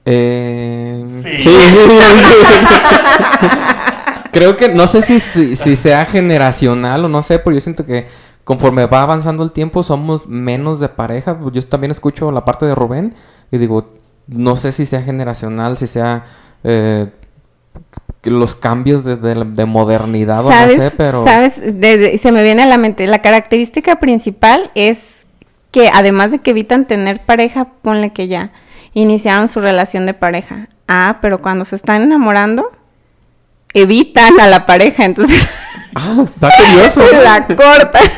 [0.06, 1.38] Eh, Sí.
[1.38, 1.50] sí.
[4.32, 7.86] Creo que no sé si, si, si sea generacional o no sé, pero yo siento
[7.86, 8.08] que
[8.44, 11.38] conforme va avanzando el tiempo somos menos de pareja.
[11.52, 13.16] Yo también escucho la parte de Rubén
[13.52, 13.90] y digo,
[14.28, 16.26] no sé si sea generacional, si sea
[16.64, 17.08] eh,
[18.24, 21.24] los cambios de, de- de modernidad o no sé, pero...
[21.24, 21.54] ¿Sabes?
[22.22, 23.08] Se me viene a la mente.
[23.08, 25.26] La característica principal es
[25.72, 28.52] que además de que evitan tener pareja, ponle que ya
[28.94, 30.68] iniciaron su relación de pareja.
[30.88, 32.72] Ah, pero cuando se están enamorando,
[33.74, 35.48] evitan a la pareja, entonces
[35.96, 37.02] Ah, está curioso.
[37.24, 38.12] la cortan.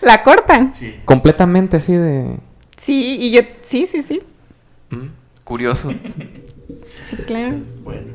[0.00, 0.74] La cortan.
[0.74, 0.96] Sí.
[1.04, 2.38] Completamente así de...
[2.76, 4.22] Sí, y yo, sí, sí, sí.
[4.90, 5.08] Mm,
[5.44, 5.92] Curioso.
[7.02, 7.56] Sí, claro.
[7.82, 8.06] Bueno.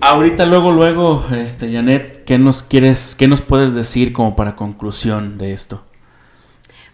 [0.00, 5.38] Ahorita, luego, luego, este, Janet, ¿qué nos quieres, qué nos puedes decir como para conclusión
[5.38, 5.84] de esto?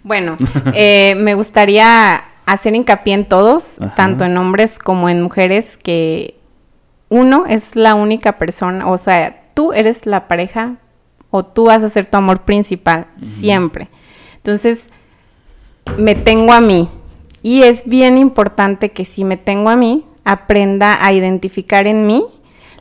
[0.02, 0.36] Bueno,
[0.74, 3.94] eh, me gustaría hacer hincapié en todos, Ajá.
[3.94, 6.38] tanto en hombres como en mujeres, que
[7.14, 10.78] uno es la única persona, o sea, tú eres la pareja
[11.30, 13.88] o tú vas a ser tu amor principal, siempre.
[14.34, 14.88] Entonces,
[15.96, 16.88] me tengo a mí.
[17.40, 22.24] Y es bien importante que si me tengo a mí, aprenda a identificar en mí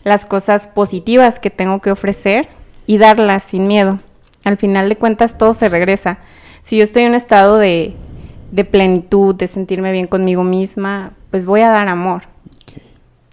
[0.03, 2.49] las cosas positivas que tengo que ofrecer
[2.87, 3.99] y darlas sin miedo.
[4.45, 6.17] Al final de cuentas, todo se regresa.
[6.63, 7.93] Si yo estoy en un estado de,
[8.51, 12.32] de plenitud, de sentirme bien conmigo misma, pues voy a dar amor.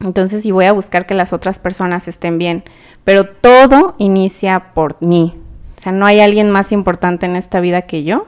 [0.00, 2.64] Entonces, y voy a buscar que las otras personas estén bien.
[3.04, 5.34] Pero todo inicia por mí.
[5.76, 8.26] O sea, no hay alguien más importante en esta vida que yo.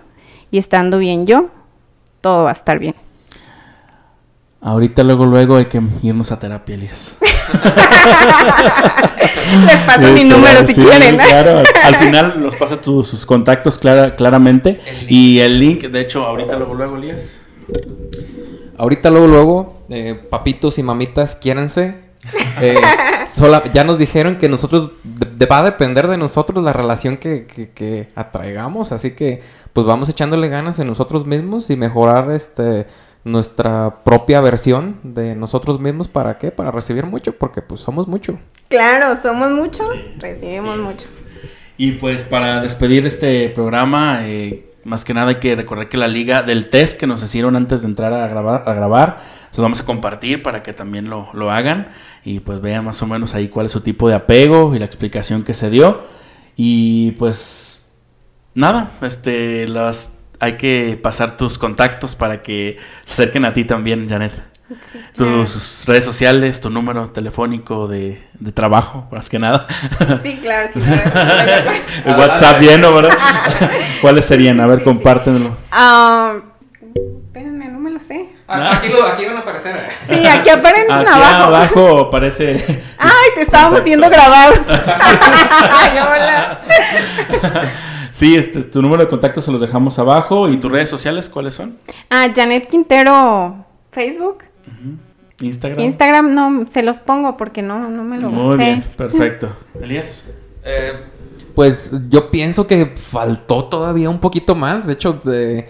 [0.51, 1.47] Y estando bien yo,
[2.21, 2.95] todo va a estar bien.
[4.61, 7.17] Ahorita, luego, luego hay que irnos a terapia, Elias.
[9.67, 11.21] Les paso mi número si Sí, quieren.
[11.21, 11.25] ¿eh?
[11.29, 14.79] Claro, al final los pasa tus sus contactos clara- claramente.
[15.09, 17.41] Y el link, de hecho, ahorita, luego, luego, Elías.
[18.79, 21.97] Ahorita luego, luego, eh, papitos y mamitas, quiéranse.
[22.61, 22.77] Eh,
[23.35, 27.17] sola- ya nos dijeron que nosotros, de- de- va a depender de nosotros la relación
[27.17, 29.43] que, que- que atraigamos, así que
[29.73, 32.87] pues vamos echándole ganas en nosotros mismos y mejorar este
[33.25, 36.51] nuestra propia versión de nosotros mismos, ¿para qué?
[36.51, 38.37] Para recibir mucho, porque pues somos mucho.
[38.69, 39.85] Claro, somos mucho,
[40.19, 41.09] recibimos Sí, mucho.
[41.77, 46.09] Y pues para despedir este programa, eh, más que nada hay que recordar que la
[46.09, 49.81] liga del test que nos hicieron antes de entrar a grabar, a grabar, los vamos
[49.81, 51.89] a compartir para que también lo, lo hagan
[52.25, 54.85] y pues vean más o menos ahí cuál es su tipo de apego y la
[54.85, 56.03] explicación que se dio.
[56.57, 57.87] Y pues
[58.55, 64.09] nada, este, las, hay que pasar tus contactos para que se acerquen a ti también,
[64.09, 64.52] Janet.
[64.91, 65.45] Sí, claro.
[65.45, 69.67] Tus redes sociales, tu número telefónico de, de trabajo, más que nada.
[70.23, 70.81] Sí, claro, sí.
[70.81, 71.71] claro.
[72.05, 73.13] El WhatsApp lleno, ¿verdad?
[74.01, 74.61] ¿Cuáles serían?
[74.61, 74.91] A ver, Sí, sí.
[74.91, 75.57] compártenlo.
[75.71, 76.35] Ah,
[77.27, 78.29] espérenme, no me lo sé.
[78.49, 78.89] Aquí,
[79.27, 79.77] van a aparecer.
[79.77, 79.89] ¿eh?
[80.09, 81.43] Sí, aquí aparecen Aquí abajo.
[81.45, 82.83] abajo aparece.
[82.99, 84.61] Ay, te estábamos siendo grabados.
[84.69, 86.61] Ay, hola.
[88.13, 90.49] Sí, este, tu número de contacto se los dejamos abajo.
[90.49, 91.79] ¿Y tus redes sociales cuáles son?
[92.11, 94.45] Ah, Janet Quintero, Facebook.
[95.41, 95.81] Instagram.
[95.81, 98.65] Instagram no se los pongo porque no, no me lo Muy sé.
[98.65, 99.57] bien, perfecto.
[99.81, 100.25] Elías.
[100.65, 100.93] Eh,
[101.55, 104.87] pues yo pienso que faltó todavía un poquito más.
[104.87, 105.69] De hecho, de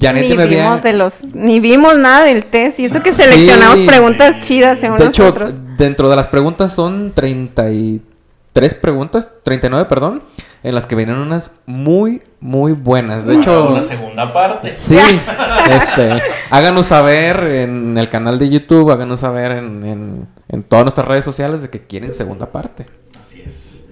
[0.00, 3.12] Janet Ni me había- vimos de los, ni vimos nada del test y eso que
[3.14, 3.86] seleccionamos Sí.
[3.86, 5.54] preguntas chidas según De hecho, nosotros.
[5.78, 10.22] dentro de las preguntas son 33 preguntas, 39, perdón,
[10.62, 13.24] en las que vienen unas muy, muy buenas.
[13.26, 14.76] De hecho, Una segunda parte.
[14.76, 14.98] sí,
[15.70, 21.06] este, háganos saber en el canal de YouTube, háganos saber en, en, en todas nuestras
[21.08, 22.86] redes sociales de que quieren segunda parte.
[23.20, 23.84] Así es.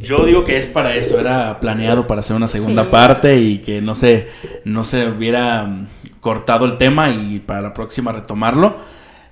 [0.00, 2.88] Yo digo que es para eso, era planeado para hacer una segunda Sí.
[2.90, 4.28] parte y que no se,
[4.64, 5.88] no se hubiera mm,
[6.20, 8.76] cortado el tema y para la próxima retomarlo.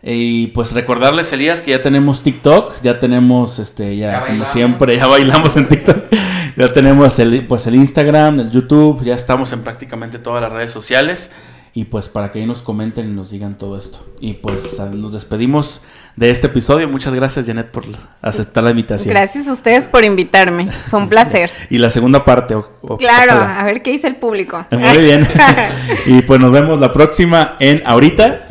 [0.02, 4.96] Y pues recordarles, Elías, que ya tenemos TikTok, ya tenemos, este, ya, Ya como siempre,
[4.96, 5.96] ya bailamos en TikTok.
[6.56, 10.70] ya tenemos el, pues el Instagram, el YouTube, ya estamos en prácticamente todas las redes
[10.72, 11.30] sociales.
[11.74, 14.06] Y pues para que ahí nos comenten y nos digan todo esto.
[14.18, 15.82] Y pues nos despedimos
[16.16, 16.88] de este episodio.
[16.88, 17.84] Muchas gracias, Janet, por
[18.22, 19.12] aceptar la invitación.
[19.12, 20.70] Gracias a ustedes por invitarme.
[20.88, 21.50] Fue un placer.
[21.70, 22.54] Y la segunda parte.
[22.54, 23.60] o- o- Claro, ojalá.
[23.60, 24.64] a ver qué dice el público.
[24.70, 25.28] Muy bien.
[26.06, 28.46] y pues nos vemos la próxima en Ahorita.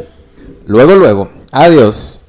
[0.68, 2.20] Luego, luego, adiós.